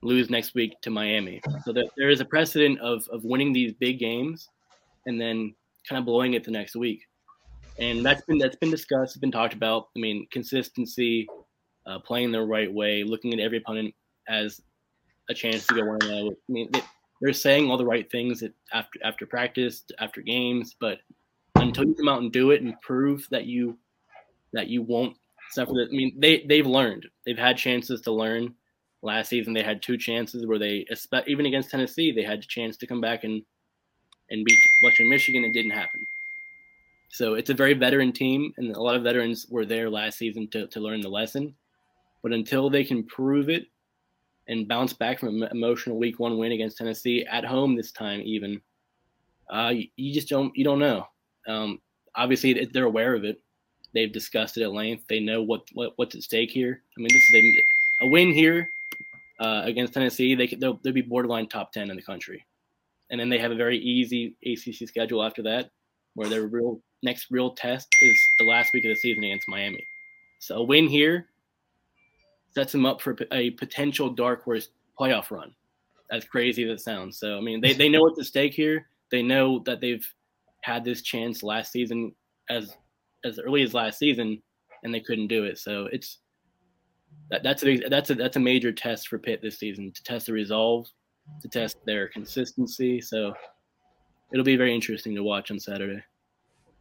[0.00, 1.42] lose next week to Miami.
[1.64, 4.48] So there, there is a precedent of of winning these big games,
[5.06, 5.54] and then
[5.86, 7.07] kind of blowing it the next week.
[7.80, 9.88] And that's been that's been discussed, it's been talked about.
[9.96, 11.28] I mean, consistency,
[11.86, 13.94] uh, playing the right way, looking at every opponent
[14.28, 14.60] as
[15.30, 16.30] a chance to go one zero.
[16.30, 16.70] I mean,
[17.20, 20.98] they're saying all the right things after after practice, after games, but
[21.56, 23.78] until you come out and do it and prove that you
[24.52, 25.16] that you won't
[25.50, 25.72] suffer.
[25.72, 27.06] I mean, they they've learned.
[27.24, 28.54] They've had chances to learn.
[29.00, 30.84] Last season, they had two chances where they,
[31.28, 33.42] even against Tennessee, they had a chance to come back and
[34.30, 35.44] and beat Western Michigan.
[35.44, 36.04] It didn't happen.
[37.08, 40.48] So it's a very veteran team, and a lot of veterans were there last season
[40.50, 41.54] to, to learn the lesson.
[42.22, 43.66] But until they can prove it
[44.46, 48.20] and bounce back from an emotional week one win against Tennessee at home this time,
[48.20, 48.60] even,
[49.50, 51.06] uh, you, just don't you don't know.
[51.46, 51.80] Um,
[52.14, 53.40] obviously, they're aware of it.
[53.94, 55.04] They've discussed it at length.
[55.08, 56.82] They know what, what what's at stake here.
[56.96, 58.68] I mean, this is a, a win here
[59.40, 60.34] uh, against Tennessee.
[60.34, 62.44] They could, they'll, they'll be borderline top ten in the country,
[63.10, 65.70] and then they have a very easy ACC schedule after that,
[66.18, 69.86] where their real next real test is the last week of the season against Miami.
[70.40, 71.26] So a win here
[72.50, 75.54] sets them up for a potential dark horse playoff run.
[76.10, 77.20] As crazy as it sounds.
[77.20, 78.88] So I mean, they, they know what's at stake here.
[79.12, 80.04] They know that they've
[80.62, 82.12] had this chance last season
[82.50, 82.74] as
[83.24, 84.42] as early as last season,
[84.82, 85.58] and they couldn't do it.
[85.58, 86.18] So it's
[87.30, 90.26] that, that's a that's a that's a major test for Pitt this season to test
[90.26, 90.88] the resolve,
[91.42, 93.00] to test their consistency.
[93.00, 93.34] So
[94.32, 96.02] it'll be very interesting to watch on Saturday.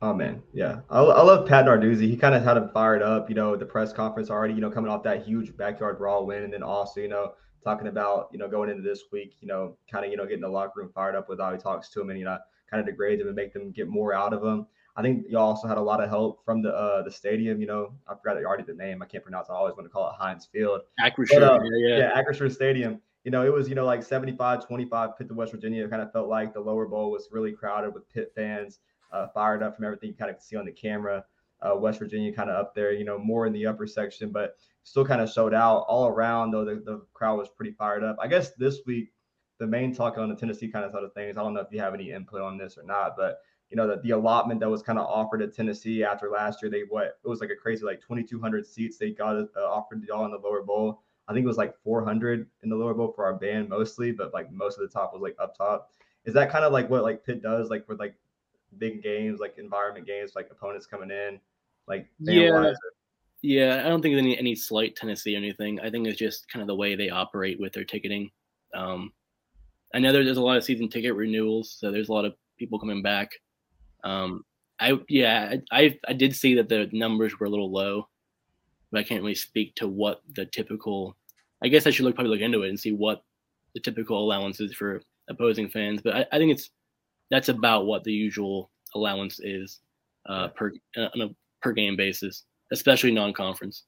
[0.01, 2.01] Oh man, yeah, I, I love Pat Narduzzi.
[2.01, 3.29] He kind of had him fired up.
[3.29, 4.53] You know, the press conference already.
[4.53, 7.33] You know, coming off that huge backyard brawl win, and then also you know
[7.63, 9.37] talking about you know going into this week.
[9.41, 11.57] You know, kind of you know getting the locker room fired up with how he
[11.57, 12.37] talks to him, and you know
[12.69, 14.67] kind of degrade them and make them get more out of them.
[14.95, 17.61] I think y'all also had a lot of help from the uh, the stadium.
[17.61, 19.01] You know, I forgot already the name.
[19.01, 19.49] I can't pronounce.
[19.49, 19.53] It.
[19.53, 20.81] I always want to call it Heinz Field.
[20.99, 22.99] Acrisure, uh, yeah, yeah, Acrisure Stadium.
[23.27, 25.83] You know, it was you know like 75, 25 Pitt to West Virginia.
[25.83, 28.79] It kind of felt like the lower bowl was really crowded with Pitt fans
[29.11, 31.25] uh, fired up from everything you kind of see on the camera.
[31.61, 34.55] Uh, West Virginia kind of up there, you know, more in the upper section, but
[34.83, 36.51] still kind of showed out all around.
[36.51, 38.15] Though the, the crowd was pretty fired up.
[38.21, 39.11] I guess this week
[39.59, 41.35] the main talk on the Tennessee kind of side of things.
[41.35, 43.87] I don't know if you have any input on this or not, but you know
[43.87, 47.17] that the allotment that was kind of offered at Tennessee after last year, they what
[47.25, 50.37] it was like a crazy like 2,200 seats they got uh, offered y'all in the
[50.37, 51.01] lower bowl.
[51.27, 54.33] I think it was like 400 in the lower bowl for our band mostly, but
[54.33, 55.91] like most of the top was like up top.
[56.25, 58.15] Is that kind of like what like Pitt does, like with like
[58.77, 61.39] big games, like environment games, like opponents coming in,
[61.87, 62.73] like yeah,
[63.41, 63.81] yeah.
[63.85, 65.79] I don't think there's any any slight Tennessee or anything.
[65.79, 68.31] I think it's just kind of the way they operate with their ticketing.
[68.73, 69.11] Um,
[69.93, 72.79] I know there's a lot of season ticket renewals, so there's a lot of people
[72.79, 73.31] coming back.
[74.03, 74.43] Um,
[74.79, 78.07] I yeah, I I did see that the numbers were a little low,
[78.91, 81.15] but I can't really speak to what the typical.
[81.63, 83.23] I guess I should look probably look into it and see what
[83.73, 86.01] the typical allowance is for opposing fans.
[86.01, 86.69] But I, I think it's
[87.29, 89.79] that's about what the usual allowance is
[90.27, 91.29] uh, per uh, on a
[91.61, 93.83] per game basis, especially non-conference.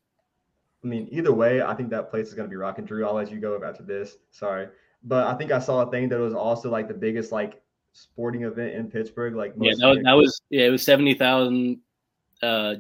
[0.84, 2.86] I mean, either way, I think that place is going to be rocking.
[2.86, 4.18] Drew, I'll let you go after this.
[4.32, 4.68] Sorry,
[5.04, 8.44] but I think I saw a thing that was also like the biggest like sporting
[8.44, 9.36] event in Pittsburgh.
[9.36, 11.80] Like yeah, that was, that was yeah, it was seventy thousand,
[12.42, 12.76] uh,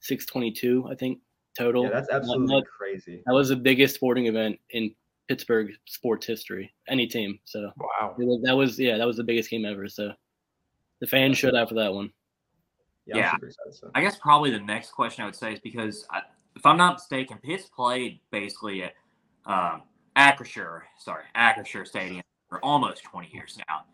[0.00, 1.18] six twenty two, I think
[1.56, 1.84] total.
[1.84, 3.22] Yeah, that's absolutely that, crazy.
[3.26, 4.94] That was the biggest sporting event in
[5.28, 7.38] Pittsburgh sports history, any team.
[7.44, 9.88] So wow, was, that was yeah, that was the biggest game ever.
[9.88, 10.12] So
[11.00, 12.12] the fans showed out for that one.
[13.06, 13.34] Yeah, yeah.
[13.34, 13.90] Excited, so.
[13.94, 16.20] I guess probably the next question I would say is because I,
[16.54, 18.94] if I'm not mistaken, Pitt's played basically at
[19.46, 19.82] um,
[20.16, 23.84] Acrisure, sorry, Acrisure Stadium for almost 20 years now.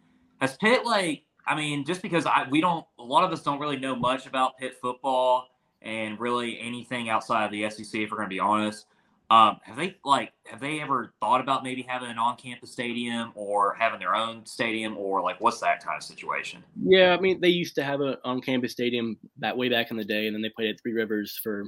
[0.40, 1.22] Has Pitt like?
[1.46, 4.26] I mean, just because I we don't, a lot of us don't really know much
[4.26, 5.48] about Pitt football
[5.82, 8.00] and really anything outside of the SEC.
[8.00, 8.86] If we're going to be honest,
[9.30, 13.74] um, have they like have they ever thought about maybe having an on-campus stadium or
[13.74, 16.64] having their own stadium or like what's that kind of situation?
[16.82, 20.04] Yeah, I mean they used to have an on-campus stadium that way back in the
[20.04, 21.60] day, and then they played at Three Rivers for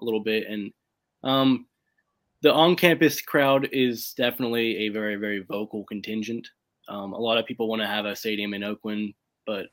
[0.00, 0.46] a little bit.
[0.48, 0.72] And
[1.22, 1.66] um,
[2.40, 6.48] the on-campus crowd is definitely a very very vocal contingent.
[6.88, 9.12] Um, a lot of people want to have a stadium in Oakland,
[9.46, 9.66] but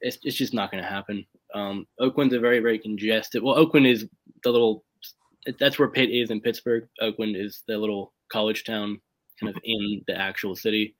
[0.00, 1.24] it's it's just not going to happen.
[1.54, 3.42] Um, Oakland's a very very congested.
[3.42, 4.06] Well, Oakland is
[4.42, 4.84] the little
[5.58, 6.88] that's where Pitt is in Pittsburgh.
[7.00, 9.00] Oakland is the little college town,
[9.38, 10.96] kind of in the actual city.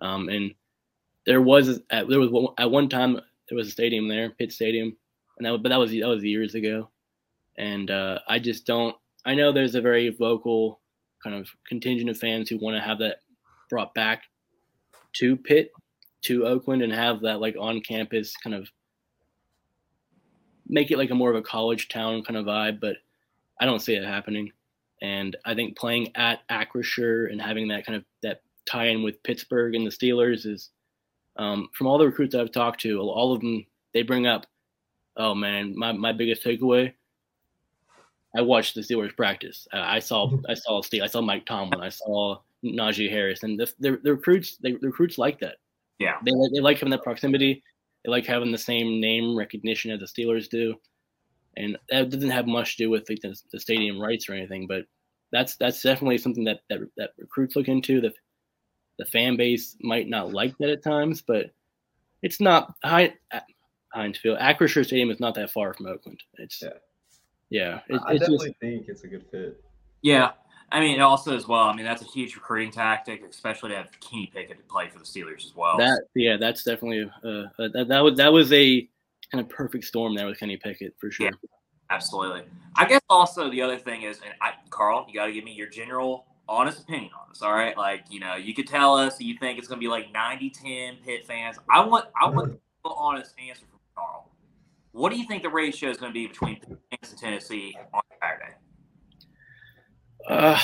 [0.00, 0.52] Um, and
[1.26, 3.14] there was at, there was one, at one time
[3.48, 4.96] there was a stadium there, Pitt Stadium,
[5.38, 6.90] and that but that was that was years ago.
[7.58, 8.96] And uh, I just don't.
[9.24, 10.80] I know there's a very vocal
[11.22, 13.18] kind of contingent of fans who want to have that
[13.70, 14.24] brought back
[15.14, 15.70] to Pitt,
[16.22, 18.68] to Oakland, and have that like on campus kind of
[20.68, 22.96] make it like a more of a college town kind of vibe, but
[23.60, 24.52] I don't see it happening.
[25.00, 29.22] And I think playing at Acrisure and having that kind of that tie in with
[29.22, 30.70] Pittsburgh and the Steelers is
[31.36, 34.46] um, from all the recruits I've talked to, all of them they bring up,
[35.16, 36.92] oh man, my, my biggest takeaway.
[38.34, 39.66] I watched the Steelers practice.
[39.72, 43.70] I saw I saw Steve, I saw Mike Tomlin, I saw Najee Harris, and the,
[43.78, 45.56] the, the recruits they, the recruits like that.
[45.98, 47.62] Yeah, they they like having that proximity.
[48.04, 50.76] They like having the same name recognition as the Steelers do
[51.56, 54.66] and that doesn't have much to do with like, the, the, stadium rights or anything.
[54.66, 54.84] But
[55.30, 58.00] that's that's definitely something that that, that recruits look into.
[58.00, 58.12] The
[58.98, 61.50] the fan base might not like that at times, but
[62.22, 63.14] it's not high.
[63.30, 63.40] Uh,
[63.92, 66.22] Heinz Field, Acrisure Stadium is not that far from Oakland.
[66.38, 66.70] It's yeah,
[67.50, 69.62] yeah it, I definitely just, think it's a good fit.
[70.00, 70.30] Yeah,
[70.72, 71.64] I mean, also as well.
[71.64, 74.98] I mean, that's a huge recruiting tactic, especially to have Kenny Pickett to play for
[74.98, 75.76] the Steelers as well.
[75.76, 78.88] That yeah, that's definitely uh, uh, that, that was that was a
[79.30, 81.26] kind of perfect storm there with Kenny Pickett for sure.
[81.26, 81.32] Yeah,
[81.90, 82.44] absolutely.
[82.74, 85.52] I guess also the other thing is, and I, Carl, you got to give me
[85.52, 87.42] your general honest opinion on this.
[87.42, 89.90] All right, like you know, you could tell us you think it's going to be
[89.90, 91.58] like 90-10 Pitt fans.
[91.70, 94.30] I want I want the honest answer from Carl.
[94.92, 96.78] What do you think the ratio is going to be between Pitt
[97.10, 98.54] and Tennessee on Saturday?
[100.28, 100.58] Uh,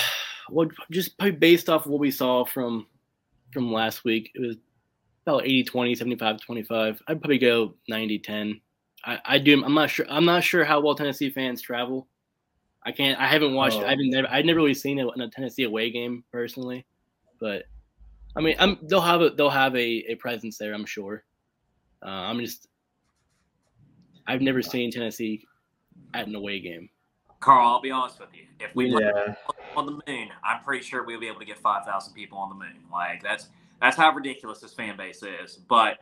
[0.49, 2.87] well, just based off of what we saw from
[3.51, 4.57] from last week, it was
[5.29, 8.61] about 80 20 75 25 i'd probably go 90 10
[9.05, 12.07] I, I do i'm not sure i'm not sure how well tennessee fans travel.
[12.83, 13.85] I can't i haven't watched oh.
[13.85, 16.85] i've never i've never really seen it in a tennessee away game personally
[17.39, 17.63] but
[18.35, 21.23] i mean i'm they'll have a they'll have a, a presence there i'm sure.
[22.03, 22.67] Uh, i'm just
[24.27, 25.45] i've never seen tennessee
[26.13, 26.89] at an away game
[27.39, 29.33] carl i'll be honest with you if we yeah.
[29.75, 32.55] on the moon i'm pretty sure we'll be able to get 5000 people on the
[32.55, 33.49] moon like that's
[33.81, 35.55] that's how ridiculous this fan base is.
[35.55, 35.99] But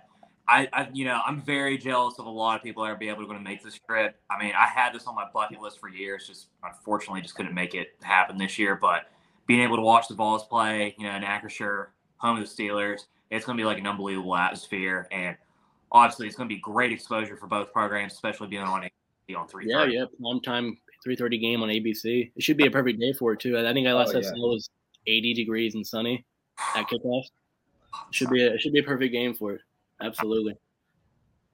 [0.47, 3.09] I, I, you know, I'm very jealous of a lot of people that are be
[3.09, 4.15] able to go to make this trip.
[4.29, 6.27] I mean, I had this on my bucket list for years.
[6.27, 8.75] Just unfortunately, just couldn't make it happen this year.
[8.75, 9.09] But
[9.45, 13.01] being able to watch the Vols play, you know, in Acrisure, home of the Steelers,
[13.29, 15.07] it's going to be like an unbelievable atmosphere.
[15.11, 15.35] And
[15.91, 18.87] obviously, it's going to be great exposure for both programs, especially being on
[19.35, 19.65] on three.
[19.67, 22.31] Yeah, yeah, long time three thirty game on ABC.
[22.35, 23.57] It should be a perfect day for it too.
[23.57, 24.29] I think I last oh, yeah.
[24.29, 24.69] it was
[25.05, 26.25] eighty degrees and sunny
[26.75, 27.23] at kickoff.
[28.11, 29.61] Should be a, it should be a perfect game for it.
[30.01, 30.55] Absolutely.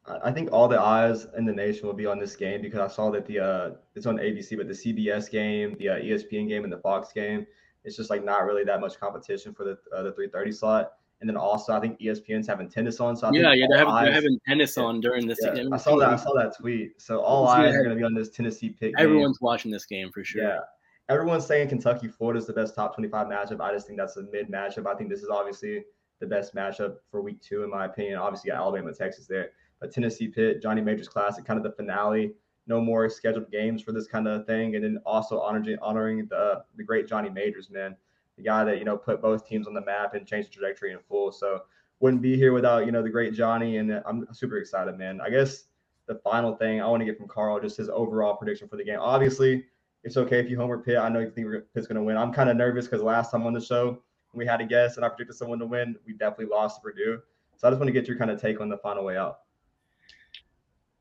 [0.06, 2.94] I think all the eyes in the nation will be on this game because I
[2.94, 6.66] saw that the uh, it's on ABC, but the CBS game, the uh, ESPN game,
[6.66, 7.48] and the Fox game,
[7.86, 10.94] it's just like not really that much competition for the uh, the 3:30 slot.
[11.24, 13.16] And then also, I think ESPN's having tennis on.
[13.16, 15.40] So I yeah, yeah, they're having, eyes, they're having tennis on during this.
[15.42, 16.10] Yeah, I saw that.
[16.10, 17.02] I saw that tweet.
[17.02, 18.94] So all eyes are going to be on this Tennessee pick.
[19.00, 19.46] Everyone's game.
[19.46, 20.44] watching this game for sure.
[20.44, 20.60] Yeah,
[21.08, 23.62] everyone's saying Kentucky Florida is the best top 25 matchup.
[23.62, 24.86] I just think that's a mid matchup.
[24.86, 25.86] I think this is obviously
[26.20, 28.20] the best matchup for week two, in my opinion.
[28.20, 32.34] Obviously, got Alabama, Texas there, but Tennessee Pitt, Johnny Majors Classic, kind of the finale.
[32.68, 36.66] No more scheduled games for this kind of thing, and then also honoring honoring the
[36.76, 37.96] the great Johnny Majors, man,
[38.38, 40.92] the guy that you know put both teams on the map and changed the trajectory
[40.92, 41.32] in full.
[41.32, 41.62] So
[42.00, 45.22] wouldn't be here without you know the great Johnny, and I'm super excited, man.
[45.22, 45.66] I guess
[46.08, 48.84] the final thing I want to get from Carl just his overall prediction for the
[48.84, 49.00] game.
[49.00, 49.66] Obviously,
[50.04, 50.98] it's okay if you homer Pitt.
[50.98, 52.18] I know you think Pitt's going to win.
[52.18, 54.02] I'm kind of nervous because last time on the show
[54.34, 57.22] we had a guess and I predicted someone to win, we definitely lost to Purdue.
[57.56, 59.42] So I just want to get your kind of take on the final way out.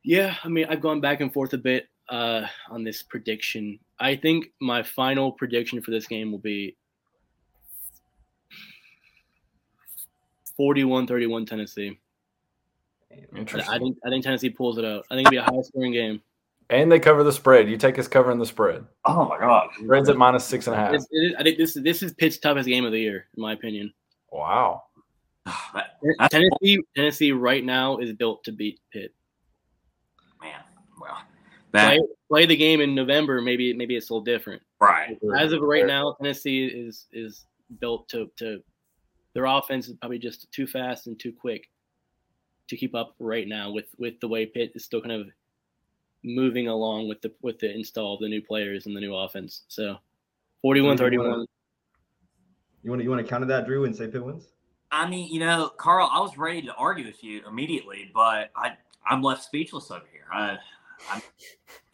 [0.05, 3.78] Yeah, I mean, I've gone back and forth a bit uh, on this prediction.
[3.99, 6.76] I think my final prediction for this game will be
[10.62, 11.98] 41-31 Tennessee.
[13.12, 15.04] I think I think Tennessee pulls it out.
[15.10, 16.22] I think it'll be a high scoring game.
[16.70, 17.68] And they cover the spread.
[17.68, 18.86] You take us covering the spread.
[19.04, 19.68] Oh my god.
[19.82, 20.94] Spread's at minus six and a half.
[21.38, 23.92] I think this is this is Pitt's toughest game of the year, in my opinion.
[24.30, 24.84] Wow.
[26.30, 29.12] Tennessee Tennessee right now is built to beat Pitt.
[30.40, 30.60] Man,
[31.00, 31.18] well,
[31.72, 33.42] that, play, play the game in November.
[33.42, 34.62] Maybe maybe it's a little different.
[34.80, 35.18] Right.
[35.36, 37.44] As of right now, Tennessee is is
[37.80, 38.62] built to to
[39.35, 41.70] their offense is probably just too fast and too quick
[42.68, 45.28] to keep up right now with with the way Pitt is still kind of
[46.24, 49.62] moving along with the with the install of the new players and the new offense.
[49.68, 49.97] So
[50.62, 51.47] 41 31.
[52.85, 54.49] You want to you want to counter that, Drew, and say Pitt wins?
[54.91, 58.72] I mean, you know, Carl, I was ready to argue with you immediately, but I
[59.09, 60.26] I'm left speechless over here.
[60.33, 60.59] I,
[61.11, 61.22] I'm,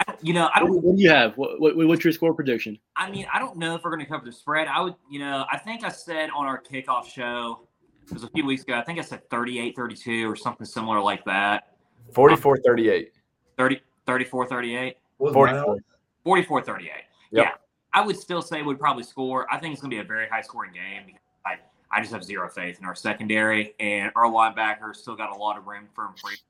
[0.01, 0.83] I, you know, I don't.
[0.83, 1.37] What do you have?
[1.37, 2.79] What, what, what's your score prediction?
[2.97, 4.69] I mean, I don't know if we're going to cover the spread.
[4.69, 7.67] I would, you know, I think I said on our kickoff show,
[8.07, 8.75] it was a few weeks ago.
[8.75, 11.75] I think I said 38 32 or something similar like that.
[12.13, 13.13] 44 38.
[13.57, 14.97] 30, 34 38.
[15.19, 15.77] 44.
[16.25, 16.91] 44 38.
[16.91, 17.05] Yep.
[17.33, 17.51] Yeah.
[17.93, 19.53] I would still say we'd probably score.
[19.53, 21.17] I think it's going to be a very high scoring game.
[21.45, 21.57] I,
[21.91, 25.59] I just have zero faith in our secondary, and our linebackers still got a lot
[25.59, 26.41] of room for improvement.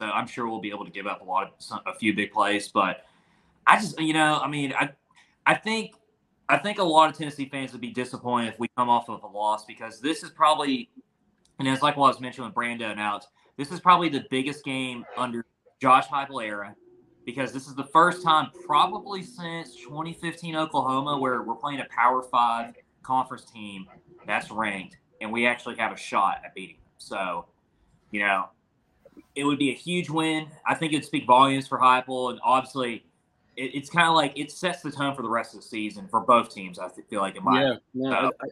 [0.00, 2.14] So I'm sure we'll be able to give up a lot of some, a few
[2.14, 2.68] big plays.
[2.68, 3.04] But
[3.66, 4.90] I just, you know, I mean, I,
[5.46, 5.94] I think,
[6.48, 9.22] I think a lot of Tennessee fans would be disappointed if we come off of
[9.22, 10.88] a loss because this is probably,
[11.58, 13.26] and it's like what I was mentioning with Brando and Alex,
[13.56, 15.44] this is probably the biggest game under
[15.80, 16.74] Josh Heupel era
[17.26, 22.22] because this is the first time probably since 2015 Oklahoma where we're playing a Power
[22.22, 23.86] Five conference team
[24.26, 26.84] that's ranked, and we actually have a shot at beating them.
[26.98, 27.46] So,
[28.12, 28.48] you know,
[29.38, 30.48] it would be a huge win.
[30.66, 33.04] I think it'd speak volumes for Heupel, and obviously,
[33.56, 36.08] it, it's kind of like it sets the tone for the rest of the season
[36.08, 36.78] for both teams.
[36.78, 37.62] I feel like in my
[37.94, 38.46] yeah, so, I,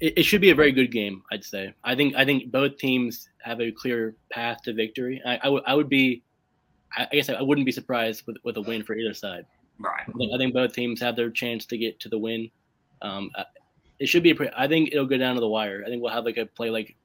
[0.00, 1.22] it, it should be a very good game.
[1.30, 1.74] I'd say.
[1.84, 5.20] I think I think both teams have a clear path to victory.
[5.26, 6.22] I, I, w- I would be,
[6.96, 9.44] I guess I wouldn't be surprised with, with a win for either side.
[9.78, 10.02] Right.
[10.08, 12.50] I think, both teams have their chance to get to the win.
[13.02, 13.30] Um,
[13.98, 14.36] it should be a.
[14.56, 15.82] I think it'll go down to the wire.
[15.84, 16.96] I think we'll have like a play like,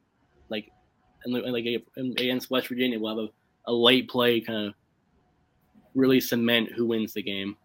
[1.25, 1.65] and like
[1.97, 4.73] against West Virginia, we'll have a, a late play kind of
[5.95, 7.57] really cement who wins the game.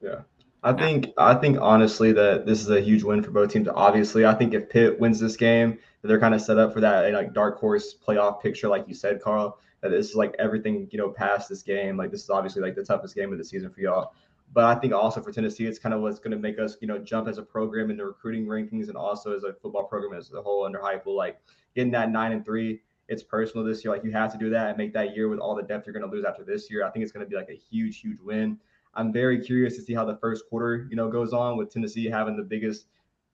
[0.00, 0.20] Yeah.
[0.62, 3.68] I think I think honestly that this is a huge win for both teams.
[3.68, 7.12] Obviously, I think if Pitt wins this game, they're kind of set up for that
[7.12, 9.58] like dark horse playoff picture, like you said, Carl.
[9.82, 11.98] That this is like everything you know past this game.
[11.98, 14.14] Like this is obviously like the toughest game of the season for y'all.
[14.52, 16.86] But I think also for Tennessee, it's kind of what's going to make us, you
[16.86, 20.16] know, jump as a program in the recruiting rankings and also as a football program
[20.16, 21.16] as a whole under Heupel.
[21.16, 21.40] Like
[21.74, 23.92] getting that nine and three, it's personal this year.
[23.92, 25.92] Like you have to do that and make that year with all the depth you're
[25.92, 26.84] going to lose after this year.
[26.84, 28.58] I think it's going to be like a huge, huge win.
[28.94, 32.06] I'm very curious to see how the first quarter, you know, goes on with Tennessee
[32.06, 32.86] having the biggest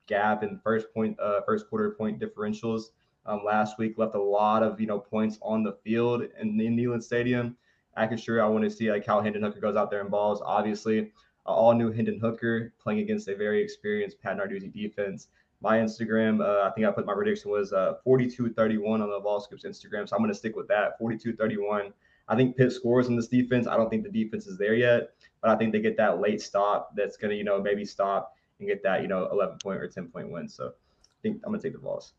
[0.07, 2.91] gap in first point, uh, first quarter point differentials.
[3.27, 6.77] Um, last week left a lot of you know points on the field in, in
[6.77, 7.57] Neyland Stadium.
[7.97, 10.11] I can sure I want to see like how Hendon Hooker goes out there and
[10.11, 10.41] balls.
[10.45, 11.13] Obviously,
[11.45, 15.29] all new Hendon Hooker playing against a very experienced Pat Narduzzi defense.
[15.63, 19.41] My Instagram, uh, I think I put my prediction was uh, 42-31 on the Ball
[19.41, 21.93] Scoops Instagram, so I'm going to stick with that 42-31.
[22.29, 23.67] I think Pitt scores in this defense.
[23.67, 25.11] I don't think the defense is there yet,
[25.43, 28.35] but I think they get that late stop that's going to, you know, maybe stop
[28.59, 30.49] and get that, you know, 11 point or 10 point win.
[30.49, 32.15] So I think I'm going to take the Vols.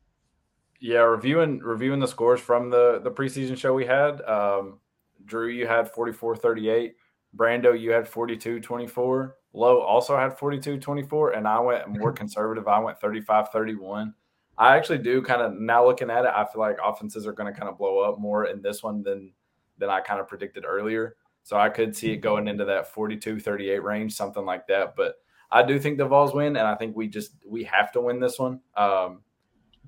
[0.82, 4.20] Yeah, reviewing reviewing the scores from the the preseason show we had.
[4.24, 4.80] Um,
[5.26, 6.96] Drew, you had 44 38.
[7.36, 9.36] Brando, you had 42 24.
[9.54, 11.32] Low also had 42 24.
[11.32, 12.68] And I went more conservative.
[12.68, 14.14] I went 35 31.
[14.58, 17.52] I actually do kind of now looking at it, I feel like offenses are going
[17.52, 19.34] to kind of blow up more in this one than
[19.78, 21.16] than I kind of predicted earlier.
[21.44, 24.96] So I could see it going into that 42 38 range, something like that.
[24.96, 25.16] But
[25.50, 28.20] I do think the Vols win, and I think we just we have to win
[28.20, 28.62] this one.
[28.78, 29.22] Um,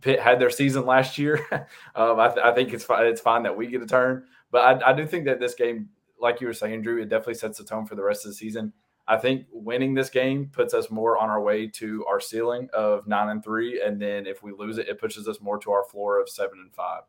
[0.02, 1.46] Pitt had their season last year.
[1.96, 3.06] um, I, th- I, think it's fine.
[3.06, 5.90] It's fine that we get a turn, but I, I do think that this game,
[6.22, 8.36] like you were saying, Drew, it definitely sets the tone for the rest of the
[8.36, 8.72] season.
[9.08, 13.08] I think winning this game puts us more on our way to our ceiling of
[13.08, 15.84] nine and three, and then if we lose it, it pushes us more to our
[15.84, 17.02] floor of seven and five.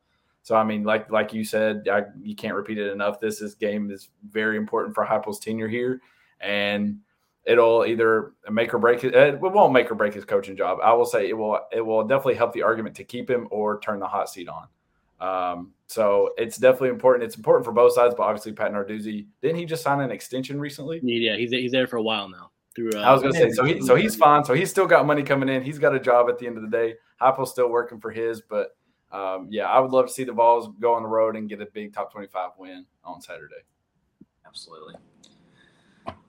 [0.43, 3.21] So I mean, like like you said, I, you can't repeat it enough.
[3.21, 6.01] This is game is very important for Heupel's tenure here,
[6.41, 6.99] and
[7.45, 9.15] it'll either make or break it.
[9.15, 10.79] It won't make or break his coaching job.
[10.83, 11.61] I will say it will.
[11.73, 14.67] It will definitely help the argument to keep him or turn the hot seat on.
[15.25, 17.25] Um, so it's definitely important.
[17.25, 20.61] It's important for both sides, but obviously Pat Narduzzi didn't he just sign an extension
[20.61, 21.01] recently?
[21.03, 22.51] Yeah, he's he's there for a while now.
[22.77, 24.45] Through uh, I was gonna say so he so he's fine.
[24.45, 25.63] So he's still got money coming in.
[25.63, 26.95] He's got a job at the end of the day.
[27.23, 28.77] Heupel's still working for his, but
[29.13, 31.61] um, yeah, I would love to see the Vols go on the road and get
[31.61, 33.63] a big top twenty-five win on Saturday.
[34.45, 34.95] Absolutely.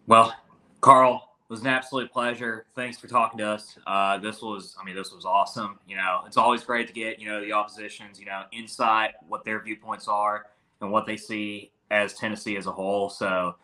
[0.07, 0.33] Well,
[0.81, 2.65] Carl, it was an absolute pleasure.
[2.75, 3.77] Thanks for talking to us.
[3.85, 5.77] Uh, this was, I mean, this was awesome.
[5.87, 9.45] You know, it's always great to get, you know, the opposition's, you know, insight, what
[9.45, 10.47] their viewpoints are,
[10.81, 13.09] and what they see as Tennessee as a whole.
[13.09, 13.55] So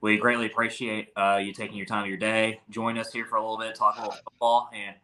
[0.00, 3.36] we greatly appreciate uh, you taking your time of your day, join us here for
[3.36, 4.96] a little bit, talk a little football, and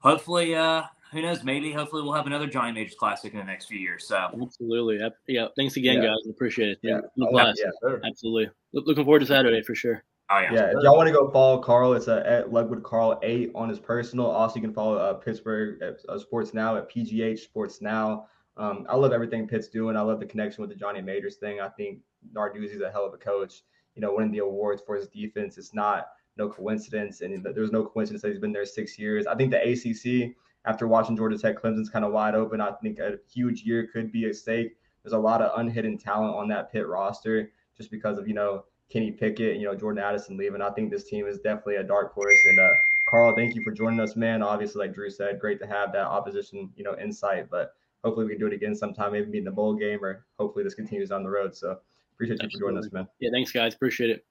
[0.00, 3.66] hopefully, uh, who knows, maybe, hopefully, we'll have another Johnny Majors Classic in the next
[3.66, 4.06] few years.
[4.06, 5.46] So absolutely, yeah.
[5.56, 6.08] Thanks again, yeah.
[6.08, 6.28] guys.
[6.28, 6.78] Appreciate it.
[6.82, 8.00] Yeah, yeah, sure.
[8.04, 8.50] absolutely.
[8.72, 10.04] Looking forward to Saturday for sure.
[10.30, 10.52] Oh yeah.
[10.52, 10.66] Yeah.
[10.66, 13.78] If y'all want to go follow Carl, it's uh, at Ludwood Carl eight on his
[13.78, 14.26] personal.
[14.26, 18.26] Also, you can follow uh, Pittsburgh at, uh, Sports Now at PGH Sports Now.
[18.58, 19.96] Um, I love everything Pitt's doing.
[19.96, 21.60] I love the connection with the Johnny Majors thing.
[21.60, 22.00] I think
[22.34, 23.62] Narduzzi's a hell of a coach.
[23.94, 27.84] You know, winning the awards for his defense, it's not no coincidence, and there's no
[27.84, 29.26] coincidence that he's been there six years.
[29.26, 32.60] I think the ACC, after watching Georgia Tech, Clemson's kind of wide open.
[32.60, 34.76] I think a huge year could be at stake.
[35.02, 38.64] There's a lot of unhidden talent on that Pitt roster, just because of you know
[38.90, 40.62] Kenny Pickett, you know, Jordan Addison leaving.
[40.62, 42.38] I think this team is definitely a dark horse.
[42.46, 42.70] And uh,
[43.10, 44.42] Carl, thank you for joining us, man.
[44.42, 47.50] Obviously, like Drew said, great to have that opposition, you know, insight.
[47.50, 50.24] But hopefully we can do it again sometime, maybe meet in the bowl game, or
[50.38, 51.54] hopefully this continues on the road.
[51.54, 51.78] So
[52.14, 52.54] appreciate Absolutely.
[52.54, 53.08] you for joining us, man.
[53.20, 53.74] Yeah, thanks, guys.
[53.74, 54.24] Appreciate it.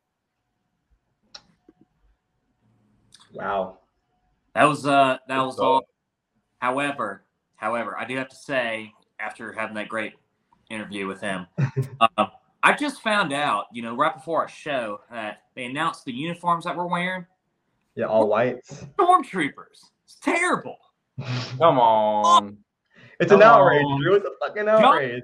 [3.34, 3.78] Wow.
[4.56, 5.84] That was uh that was all.
[6.58, 7.24] However,
[7.58, 10.14] however, I do have to say, after having that great
[10.72, 11.46] interview with him,
[12.18, 12.26] uh,
[12.64, 16.66] I just found out, you know, right before our show that they announced the uniforms
[16.66, 17.26] that we're wearing.
[17.96, 18.66] Yeah, all white.
[18.66, 19.90] Stormtroopers.
[20.06, 20.78] It's terrible.
[21.58, 22.58] Come on.
[23.20, 24.02] It's Come an outrage, on.
[24.02, 24.16] Drew.
[24.16, 25.24] It's a fucking outrage.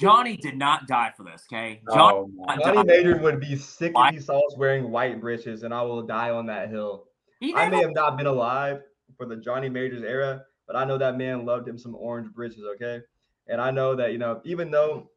[0.00, 1.80] Johnny did not die for this, okay?
[1.88, 5.62] Oh, Johnny, oh, Johnny Major would be sick if he saw us wearing white breeches,
[5.62, 7.06] and I will die on that hill.
[7.54, 8.80] I may have not been alive
[9.16, 12.64] for the Johnny Majors era, but I know that man loved him some orange breeches,
[12.74, 13.00] okay?
[13.46, 15.10] And I know that, you know, even though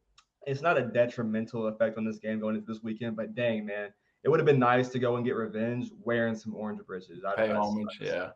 [0.48, 3.90] it's not a detrimental effect on this game going into this weekend, but dang, man,
[4.24, 7.20] it would have been nice to go and get revenge wearing some orange breeches.
[7.36, 8.30] Pay homage, yeah.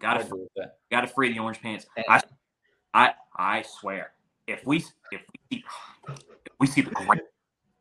[0.00, 0.48] Got to
[0.90, 1.86] got to free the orange pants.
[2.08, 2.20] I,
[2.92, 4.12] I, I swear,
[4.46, 4.78] if we
[5.12, 5.64] if we see,
[6.08, 7.20] if we see the great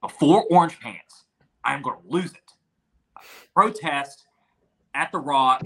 [0.02, 1.26] before orange pants,
[1.64, 2.52] I'm going to lose it.
[3.54, 4.26] Protest
[4.94, 5.66] at the Rock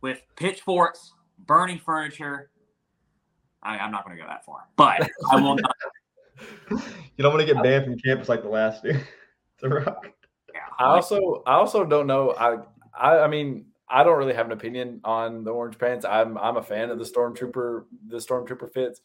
[0.00, 2.50] with pitchforks, burning furniture.
[3.62, 5.72] I, am not going to go that far, but I will not
[6.70, 9.06] you don't want to get banned from campus like the last year.
[9.60, 10.10] the rock.
[10.78, 12.30] I also I also don't know.
[12.30, 12.58] I,
[12.98, 16.04] I I mean I don't really have an opinion on the orange pants.
[16.04, 19.00] I'm I'm a fan of the stormtrooper the stormtrooper fits.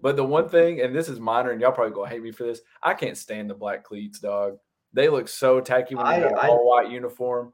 [0.00, 2.42] But the one thing, and this is minor, and y'all probably gonna hate me for
[2.42, 2.60] this.
[2.82, 4.58] I can't stand the black cleats, dog.
[4.92, 7.52] They look so tacky when they have a all white uniform.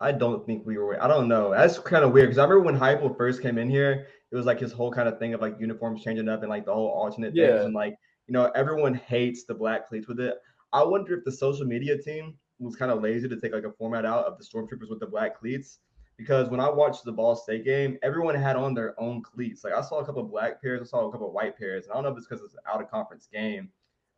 [0.00, 1.00] I don't think we were.
[1.02, 1.50] I don't know.
[1.50, 4.46] That's kind of weird because I remember when Heupel first came in here, it was
[4.46, 6.88] like his whole kind of thing of like uniforms changing up and like the whole
[6.88, 7.48] alternate yeah.
[7.48, 7.96] things and like
[8.30, 10.36] you know, everyone hates the black cleats with it.
[10.72, 13.72] I wonder if the social media team was kind of lazy to take like a
[13.72, 15.80] format out of the stormtroopers with the black cleats.
[16.16, 19.64] Because when I watched the Ball State game, everyone had on their own cleats.
[19.64, 21.86] Like I saw a couple of black pairs, I saw a couple of white pairs.
[21.86, 23.68] And I don't know if it's because it's an out of conference game,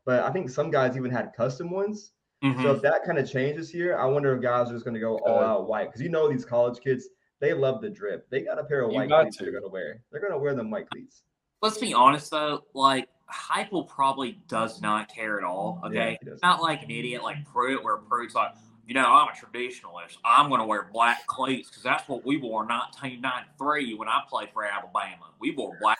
[0.05, 2.13] but I think some guys even had custom ones.
[2.45, 2.61] Mm-hmm.
[2.61, 5.01] So if that kind of changes here, I wonder if guys are just going to
[5.01, 5.87] go all out white.
[5.87, 7.09] Because you know these college kids,
[7.41, 8.29] they love the drip.
[8.29, 9.45] They got a pair of white cleats to.
[9.45, 10.03] they're going to wear.
[10.11, 11.23] They're going to wear them white cleats.
[11.63, 15.81] Let's be honest though, like Heupel probably does not care at all.
[15.85, 18.53] Okay, yeah, not like an idiot like Pruitt, where Pruitt's like,
[18.87, 20.19] you know, I'm a traditionalist.
[20.25, 24.21] I'm going to wear black cleats because that's what we wore in 1993 when I
[24.29, 25.31] played for Alabama.
[25.39, 25.99] We wore black.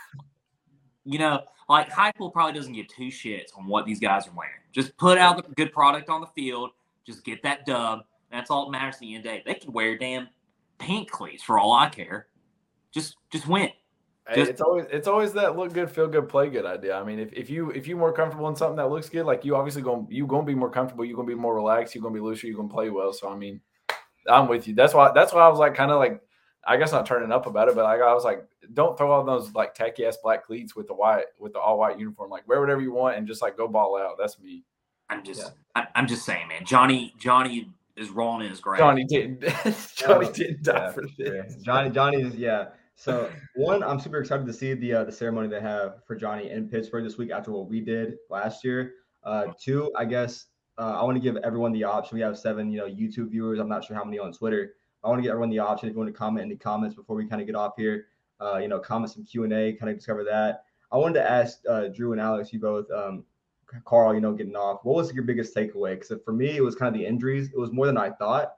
[1.05, 4.61] You know, like Heupel probably doesn't give two shits on what these guys are wearing.
[4.73, 6.71] Just put out the good product on the field.
[7.07, 8.01] Just get that dub.
[8.31, 9.43] That's all that matters at the end of the day.
[9.45, 10.29] They can wear damn
[10.79, 12.29] pink cleats for all I care.
[12.93, 13.71] Just, just win.
[14.35, 16.97] Just, it's always it's always that look good, feel good, play good idea.
[16.97, 19.45] I mean, if, if you if you more comfortable in something that looks good, like
[19.45, 22.15] you obviously going you gonna be more comfortable, you're gonna be more relaxed, you're gonna
[22.15, 23.13] be looser, you're gonna play well.
[23.13, 23.61] So I mean,
[24.29, 24.75] I'm with you.
[24.75, 26.21] That's why that's why I was like kind of like
[26.65, 29.25] I guess not turning up about it, but like I was like, don't throw all
[29.25, 32.31] those like tacky ass black cleats with the white with the all white uniform.
[32.31, 34.17] Like wear whatever you want and just like go ball out.
[34.19, 34.65] That's me.
[35.11, 35.85] I'm just yeah.
[35.95, 36.65] I, am just saying, man.
[36.65, 38.79] Johnny Johnny is rolling in his grave.
[38.79, 39.41] Johnny didn't
[39.97, 41.57] Johnny oh, didn't die yeah, for this.
[41.57, 42.69] Johnny Johnny is yeah.
[43.03, 46.53] So one, I'm super excited to see the uh, the ceremony they have for Johnny
[46.53, 48.95] in Pittsburgh this week after what we did last year.
[49.25, 50.47] Uh, two, I guess
[50.79, 52.15] uh, I want to give everyone the option.
[52.15, 53.59] We have seven, you know, YouTube viewers.
[53.59, 54.75] I'm not sure how many on Twitter.
[55.03, 55.89] I want to get everyone the option.
[55.89, 58.07] If you want to comment in the comments before we kind of get off here,
[58.41, 60.63] uh, you know, comment some Q and A, kind of discover that.
[60.93, 63.25] I wanted to ask uh, Drew and Alex, you both, um,
[63.85, 64.85] Carl, you know, getting off.
[64.85, 65.99] What was your biggest takeaway?
[65.99, 67.49] Because for me, it was kind of the injuries.
[67.49, 68.55] It was more than I thought.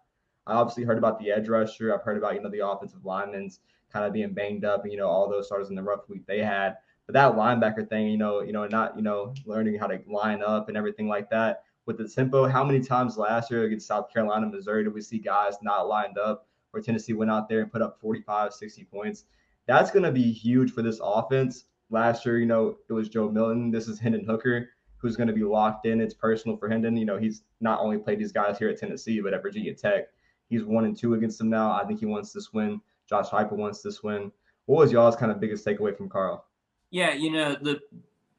[0.47, 1.95] I obviously heard about the edge rusher.
[1.95, 3.61] I've heard about you know the offensive linemen's
[3.95, 6.27] kind of being banged up, and you know all those starters in the rough week
[6.27, 6.75] they had.
[7.07, 10.43] But that linebacker thing, you know, you know, not you know learning how to line
[10.43, 12.47] up and everything like that with the tempo.
[12.47, 16.19] How many times last year against South Carolina, Missouri, did we see guys not lined
[16.19, 19.25] up where Tennessee went out there and put up 45, 60 points?
[19.67, 21.65] That's going to be huge for this offense.
[21.91, 23.71] Last year, you know, it was Joe Milton.
[23.71, 26.01] This is Hendon Hooker, who's going to be locked in.
[26.01, 26.97] It's personal for Hendon.
[26.97, 30.05] You know, he's not only played these guys here at Tennessee, but at Virginia Tech.
[30.49, 31.73] He's one and two against them now.
[31.73, 32.81] I think he wants this win.
[33.09, 34.33] Josh Heupel wants this win.
[34.67, 36.47] What was y'all's kind of biggest takeaway from Carl?
[36.91, 37.81] Yeah, you know, the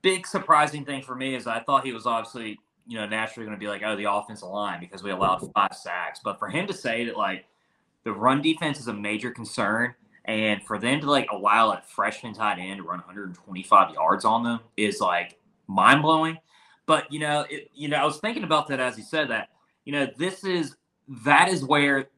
[0.01, 3.57] big surprising thing for me is I thought he was obviously you know, naturally going
[3.57, 6.20] to be like, oh, the offensive line because we allowed five sacks.
[6.24, 7.45] But for him to say that like
[8.03, 9.95] the run defense is a major concern,
[10.26, 14.43] and for them to like allow a freshman tight end to run 125 yards on
[14.43, 15.38] them is like
[15.68, 16.38] mind blowing.
[16.86, 19.49] But you know, it, you know, I was thinking about that as he said that.
[19.86, 20.76] You know, this is
[21.26, 22.09] that is where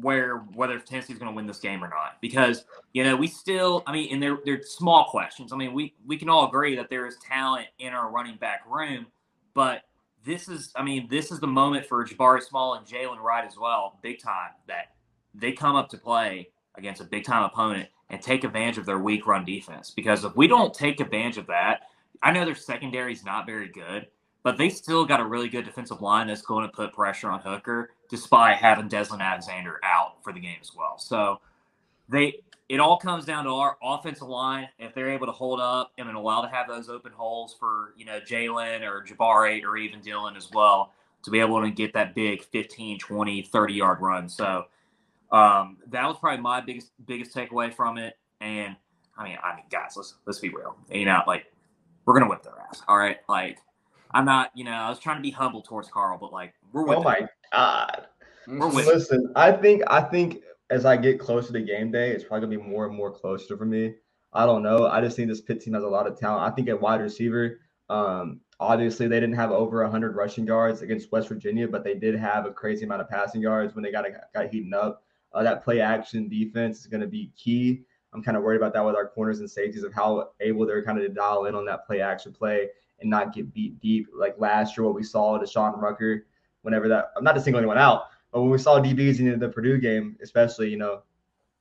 [0.00, 2.16] where whether Tennessee's going to win this game or not.
[2.20, 5.52] Because you know we still, I mean, and they're they're small questions.
[5.52, 8.62] I mean, we we can all agree that there is talent in our running back
[8.66, 9.06] room,
[9.54, 9.82] but
[10.24, 13.56] this is, I mean, this is the moment for Jabari Small and Jaylen Wright as
[13.58, 14.94] well, big time, that
[15.34, 18.98] they come up to play against a big time opponent and take advantage of their
[18.98, 19.90] weak run defense.
[19.90, 21.82] Because if we don't take advantage of that,
[22.22, 24.06] I know their secondary is not very good,
[24.42, 27.40] but they still got a really good defensive line that's going to put pressure on
[27.40, 30.98] Hooker, despite having Deslin Alexander out for the game as well.
[30.98, 31.40] So
[32.10, 34.68] they it all comes down to our offensive line.
[34.78, 38.04] If they're able to hold up and allow to have those open holes for, you
[38.04, 40.92] know, Jaylen or Jabari or even Dylan as well
[41.22, 44.28] to be able to get that big 15, 20, 30 yard run.
[44.28, 44.66] So
[45.30, 48.18] um, that was probably my biggest biggest takeaway from it.
[48.42, 48.76] And
[49.16, 50.76] I mean, I mean, guys, let's let's be real.
[50.90, 51.46] You know, like
[52.04, 52.82] we're gonna whip their ass.
[52.86, 53.20] All right.
[53.26, 53.56] Like
[54.10, 56.88] I'm not, you know, I was trying to be humble towards Carl, but like we're
[56.94, 58.06] Oh my god.
[58.46, 62.46] We're Listen, I think I think as I get closer to game day, it's probably
[62.46, 63.94] gonna be more and more closer for me.
[64.32, 64.86] I don't know.
[64.86, 66.50] I just think this Pitt team has a lot of talent.
[66.50, 67.60] I think at wide receiver,
[67.90, 72.14] um, obviously they didn't have over 100 rushing yards against West Virginia, but they did
[72.14, 75.04] have a crazy amount of passing yards when they got got heating up.
[75.34, 77.82] Uh, that play action defense is going to be key.
[78.12, 80.84] I'm kind of worried about that with our corners and safeties of how able they're
[80.84, 82.68] kind of to dial in on that play action play
[83.00, 84.08] and not get beat deep.
[84.14, 86.26] Like last year, what we saw to Sean Rucker,
[86.62, 89.48] whenever that, I'm not to single anyone out, but when we saw DBs in the
[89.48, 91.02] Purdue game, especially, you know,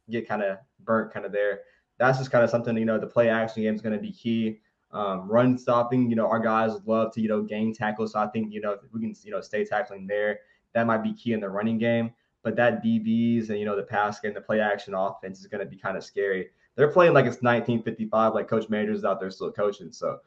[0.09, 1.61] get kind of burnt kind of there,
[1.97, 4.11] that's just kind of something, you know, the play action game is going to be
[4.11, 4.59] key.
[4.91, 8.13] Um, run stopping, you know, our guys love to, you know, gain tackles.
[8.13, 10.39] So I think, you know, if we can, you know, stay tackling there,
[10.73, 12.11] that might be key in the running game.
[12.43, 15.63] But that DBs and, you know, the pass game, the play action offense is going
[15.63, 16.49] to be kind of scary.
[16.75, 19.91] They're playing like it's 1955, like Coach Majors out there still coaching.
[19.91, 20.19] So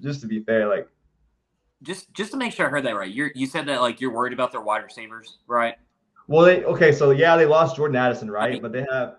[0.00, 0.88] just to be fair, like,
[1.82, 4.12] just just to make sure I heard that right, you you said that like you're
[4.12, 5.74] worried about their wide receivers, right?
[6.28, 8.50] Well, they okay, so yeah, they lost Jordan Addison, right?
[8.50, 9.16] I mean, but they have.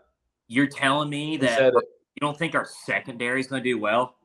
[0.47, 1.73] You're telling me that
[2.15, 4.17] you don't think our secondary is going to do well?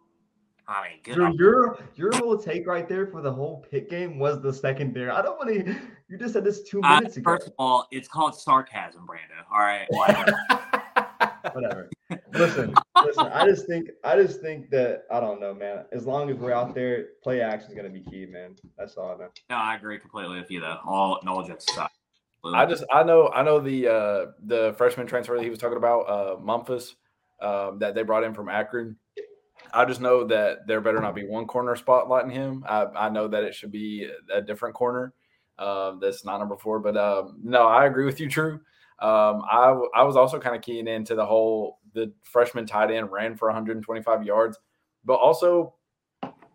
[0.66, 4.42] I mean, Drew, your your whole take right there for the whole Pitt game was
[4.42, 5.10] the secondary.
[5.10, 5.74] I don't want to.
[6.08, 7.30] You just said this two minutes uh, ago.
[7.30, 9.44] First of all, it's called sarcasm, Brando.
[9.50, 9.86] All right.
[11.62, 11.90] Whatever.
[12.32, 13.26] listen, listen.
[13.26, 15.84] I just think I just think that I don't know, man.
[15.92, 18.56] As long as we're out there, play action is going to be key, man.
[18.76, 19.28] That's all I know.
[19.50, 20.78] No, I agree completely with you, though.
[20.86, 21.88] All knowledge jokes aside.
[22.44, 25.76] I just I know I know the uh, the freshman transfer that he was talking
[25.76, 26.94] about, uh, Memphis,
[27.40, 28.96] um, that they brought in from Akron.
[29.72, 32.64] I just know that there better not be one corner spotlighting him.
[32.66, 35.12] I, I know that it should be a different corner.
[35.58, 38.60] Uh, that's not number four, but um, no, I agree with you, True.
[39.00, 43.10] Um, I I was also kind of keying into the whole the freshman tight end
[43.10, 44.58] ran for 125 yards,
[45.04, 45.74] but also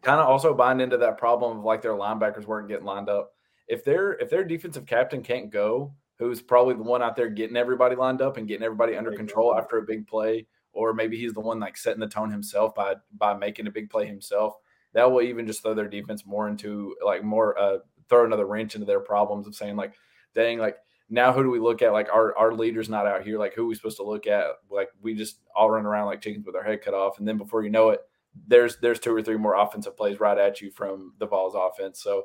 [0.01, 3.31] kind of also bind into that problem of like their linebackers weren't getting lined up
[3.67, 7.57] if their if their defensive captain can't go, who's probably the one out there getting
[7.57, 11.33] everybody lined up and getting everybody under control after a big play, or maybe he's
[11.33, 14.55] the one like setting the tone himself by by making a big play himself.
[14.93, 17.77] That will even just throw their defense more into like more uh
[18.09, 19.93] throw another wrench into their problems of saying like,
[20.35, 20.77] dang, like
[21.13, 21.93] now who do we look at?
[21.93, 23.37] Like our our leader's not out here.
[23.37, 24.45] Like who are we supposed to look at?
[24.69, 27.37] Like we just all run around like chickens with our head cut off, and then
[27.37, 27.99] before you know it,
[28.47, 32.01] there's there's two or three more offensive plays right at you from the Vols offense.
[32.01, 32.23] So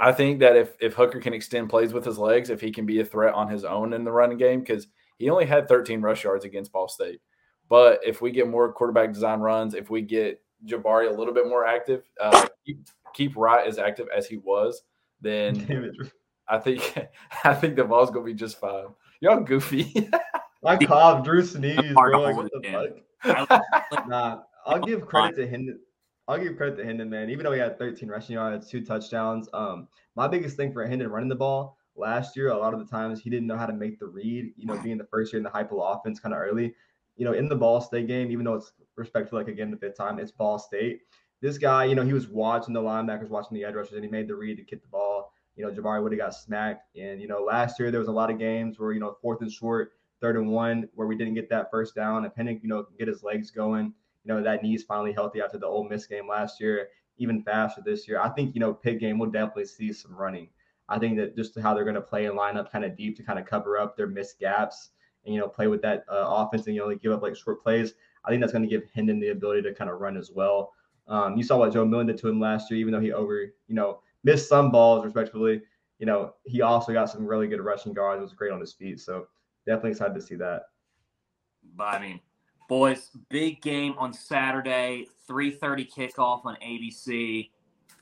[0.00, 2.86] I think that if if Hooker can extend plays with his legs, if he can
[2.86, 6.00] be a threat on his own in the running game, because he only had 13
[6.00, 7.20] rush yards against Ball State.
[7.68, 11.46] But if we get more quarterback design runs, if we get Jabari a little bit
[11.46, 14.82] more active, uh, keep, keep Wright as active as he was,
[15.20, 15.54] then
[16.48, 16.98] I think
[17.44, 18.86] I think the ball's gonna be just fine.
[19.20, 20.10] Y'all goofy.
[20.62, 22.22] My cough, Drew sneeze, bro.
[22.22, 24.08] Like, what the fuck?
[24.08, 25.78] nah, I'll give credit to Hendon.
[26.26, 27.28] I'll give credit to Hendon, man.
[27.28, 29.46] Even though he had 13 rushing yards, two touchdowns.
[29.52, 32.86] Um, my biggest thing for Hendon running the ball last year, a lot of the
[32.86, 34.52] times he didn't know how to make the read.
[34.56, 36.74] You know, being the first year in the Heupel offense, kind of early.
[37.16, 39.98] You know, in the Ball State game, even though it's respectful, like again the fifth
[39.98, 41.00] time, it's Ball State.
[41.42, 44.10] This guy, you know, he was watching the linebackers, watching the edge rushers, and he
[44.10, 45.33] made the read to kick the ball.
[45.56, 46.96] You know, Jabari would have got smacked.
[46.96, 49.40] And you know, last year there was a lot of games where you know fourth
[49.40, 52.24] and short, third and one, where we didn't get that first down.
[52.24, 53.92] And Penning, you know, get his legs going
[54.24, 56.88] you know, that knee's finally healthy after the Ole Miss game last year,
[57.18, 58.20] even faster this year.
[58.20, 60.48] I think, you know, Pitt game will definitely see some running.
[60.88, 63.16] I think that just how they're going to play and line up kind of deep
[63.16, 64.90] to kind of cover up their missed gaps
[65.24, 67.62] and, you know, play with that uh, offense and, you know, give up like short
[67.62, 67.94] plays.
[68.24, 70.72] I think that's going to give Hendon the ability to kind of run as well.
[71.06, 73.42] Um, you saw what Joe Milton did to him last year, even though he over,
[73.42, 75.62] you know, missed some balls respectively.
[75.98, 78.18] You know, he also got some really good rushing guards.
[78.18, 79.00] It was great on his feet.
[79.00, 79.26] So
[79.66, 80.62] definitely excited to see that.
[81.76, 82.20] But I mean,
[82.66, 87.50] Boys, big game on Saturday, 3:30 kickoff on ABC.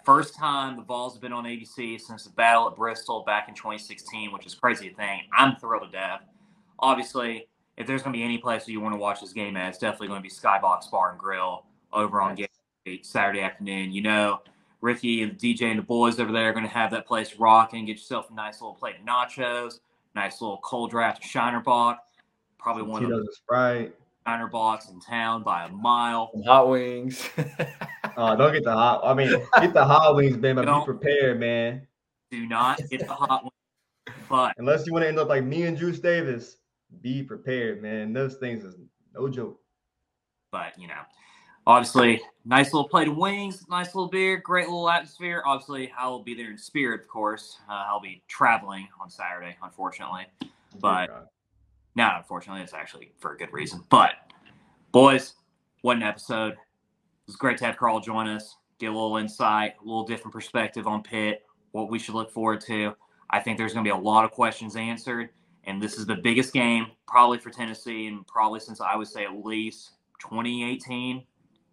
[0.05, 3.55] First time the Vols have been on ABC since the battle at Bristol back in
[3.55, 5.23] 2016, which is crazy to think.
[5.37, 6.23] I'm thrilled to death.
[6.79, 9.57] Obviously, if there's going to be any place that you want to watch this game
[9.57, 13.01] at, it's definitely going to be Skybox Bar and Grill over on nice.
[13.03, 13.93] Saturday afternoon.
[13.93, 14.41] You know,
[14.83, 17.87] Ricky and DJ and the boys over there are going to have that place rocking.
[17.87, 19.79] Get yourself a nice little plate of nachos,
[20.15, 22.05] nice little cold draft Shiner Bock.
[22.59, 23.95] Probably one of the Sprite
[24.27, 26.31] Shiner Bocks in town by a mile.
[26.33, 27.29] Some hot wings.
[28.17, 29.01] oh, don't get the hot.
[29.05, 29.31] I mean,
[29.61, 30.57] get the hot wings, man.
[30.57, 31.87] But be prepared, man.
[32.31, 33.53] Do not get the hot wings.
[34.29, 36.57] But unless you want to end up like me and Juice Davis,
[37.03, 38.13] be prepared, man.
[38.13, 38.75] Those things is
[39.15, 39.61] no joke.
[40.51, 41.03] But you know,
[41.67, 45.43] obviously, nice little plate of wings, nice little beer, great little atmosphere.
[45.47, 47.59] Obviously, I will be there in spirit, of course.
[47.69, 50.27] Uh, I'll be traveling on Saturday, unfortunately.
[50.81, 51.31] But
[51.95, 53.83] not unfortunately, it's actually for a good reason.
[53.91, 54.13] But
[54.91, 55.35] boys,
[55.83, 56.53] what an episode.
[56.53, 56.59] It
[57.27, 60.87] was great to have Carl join us, get a little insight, a little different perspective
[60.87, 62.95] on Pitt, what we should look forward to.
[63.31, 65.31] I think there's going to be a lot of questions answered.
[65.65, 69.25] And this is the biggest game probably for Tennessee and probably since I would say
[69.25, 71.25] at least 2018,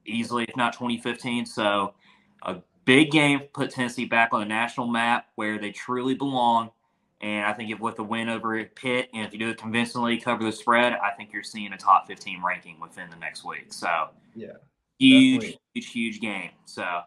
[0.10, 1.46] easily, if not 2015.
[1.46, 1.94] So
[2.44, 6.72] a big game put Tennessee back on the national map where they truly belong.
[7.22, 10.18] And I think if with the win over Pitt, and if you do it convincingly,
[10.18, 13.74] cover the spread, I think you're seeing a top 15 ranking within the next week.
[13.74, 14.54] So, yeah,
[15.00, 15.60] huge, definitely.
[15.74, 16.52] huge, huge game.
[16.64, 17.02] So,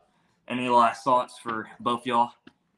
[0.48, 2.32] any last thoughts for both y'all?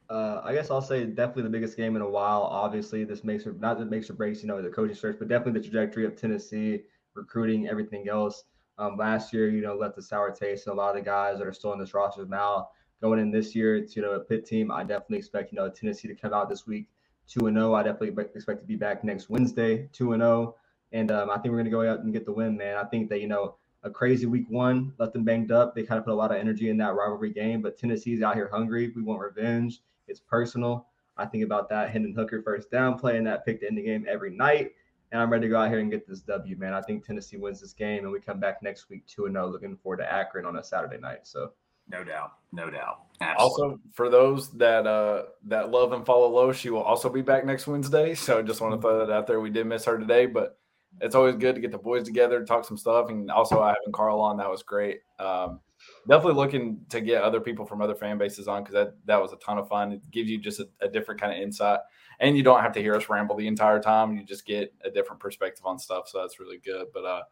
[0.08, 2.42] Uh, I guess I'll say definitely the biggest game in a while.
[2.42, 5.26] Obviously, this makes or not that makes or breaks, you know, the coaching search, but
[5.26, 6.82] definitely the trajectory of Tennessee
[7.14, 8.44] recruiting, everything else.
[8.78, 11.38] Um, last year, you know, left a sour taste in a lot of the guys
[11.38, 12.68] that are still in this roster now.
[13.00, 14.70] Going in this year, it's you know a Pitt team.
[14.70, 16.86] I definitely expect you know Tennessee to come out this week
[17.26, 17.72] two and zero.
[17.72, 17.74] Oh.
[17.74, 20.56] I definitely expect to be back next Wednesday, two and zero, oh.
[20.92, 22.76] and um, I think we're gonna go out and get the win, man.
[22.76, 25.74] I think that you know a crazy week one left them banged up.
[25.74, 28.34] They kind of put a lot of energy in that rivalry game, but Tennessee's out
[28.34, 28.92] here hungry.
[28.94, 29.82] We want revenge.
[30.08, 30.86] It's personal.
[31.16, 33.82] I think about that Hendon Hooker first down play and that pick to end the
[33.82, 34.72] game every night.
[35.14, 36.74] And I'm ready to go out here and get this W, man.
[36.74, 39.76] I think Tennessee wins this game and we come back next week 2 0, looking
[39.76, 41.20] forward to Akron on a Saturday night.
[41.22, 41.52] So
[41.88, 43.02] no doubt, no doubt.
[43.20, 43.64] Absolutely.
[43.64, 47.46] Also, for those that uh that love and follow low, she will also be back
[47.46, 48.16] next Wednesday.
[48.16, 49.38] So just want to throw that out there.
[49.40, 50.58] We did miss her today, but
[51.00, 53.92] it's always good to get the boys together, talk some stuff, and also I having
[53.92, 54.98] Carl on that was great.
[55.20, 55.60] Um,
[56.08, 59.32] definitely looking to get other people from other fan bases on because that that was
[59.32, 59.92] a ton of fun.
[59.92, 61.78] It gives you just a, a different kind of insight,
[62.20, 64.16] and you don't have to hear us ramble the entire time.
[64.16, 66.86] You just get a different perspective on stuff, so that's really good.
[66.92, 67.22] But uh,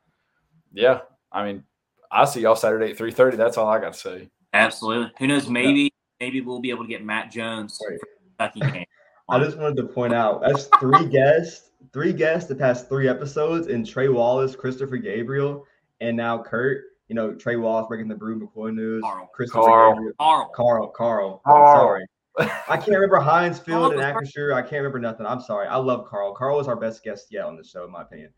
[0.73, 1.01] yeah,
[1.31, 1.65] I mean,
[2.11, 3.37] I see y'all Saturday at three thirty.
[3.37, 4.31] That's all I got to say.
[4.53, 5.13] Absolutely.
[5.19, 5.49] Who knows?
[5.49, 5.89] Maybe yeah.
[6.21, 7.81] maybe we'll be able to get Matt Jones
[8.39, 8.55] right.
[8.55, 8.85] game.
[9.29, 13.69] I just wanted to point out that's three guests, three guests the past three episodes,
[13.69, 15.65] and Trey Wallace, Christopher Gabriel,
[16.01, 16.85] and now Kurt.
[17.09, 19.03] You know, Trey Wallace breaking the Bru McCoy news.
[19.03, 19.31] Carl.
[19.35, 19.95] Christopher Carl.
[19.95, 20.15] Gabriel.
[20.19, 20.53] Carl.
[20.55, 20.89] Carl.
[20.89, 21.43] Carl.
[21.45, 21.77] Carl.
[21.77, 22.07] sorry.
[22.39, 24.55] I can't remember Heinz Field and Acrisure.
[24.55, 25.27] I can't remember nothing.
[25.27, 25.67] I'm sorry.
[25.67, 26.35] I love Carl.
[26.35, 28.31] Carl is our best guest yet on the show, in my opinion.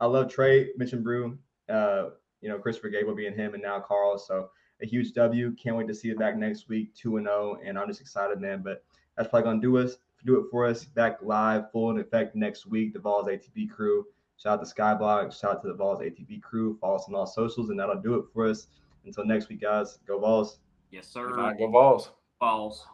[0.00, 1.38] I love Trey, mentioned Bru.
[1.68, 2.10] uh,
[2.40, 4.18] you know, Christopher Gabriel being him and now Carl.
[4.18, 4.50] So
[4.82, 5.54] a huge W.
[5.56, 7.58] Can't wait to see it back next week, 2 and 0.
[7.64, 8.62] And I'm just excited, man.
[8.62, 8.82] But
[9.16, 9.96] that's probably going to do us.
[10.26, 10.84] Do it for us.
[10.84, 12.92] Back live, full in effect next week.
[12.92, 14.06] The Vols ATB crew.
[14.36, 15.38] Shout out to Skybox.
[15.38, 16.76] Shout out to the Vols ATB crew.
[16.80, 18.68] Follow us on all socials, and that'll do it for us.
[19.04, 19.98] Until next week, guys.
[20.06, 20.58] Go Vols.
[20.90, 21.28] Yes, sir.
[21.58, 22.10] Go Vols.
[22.38, 22.86] Vols.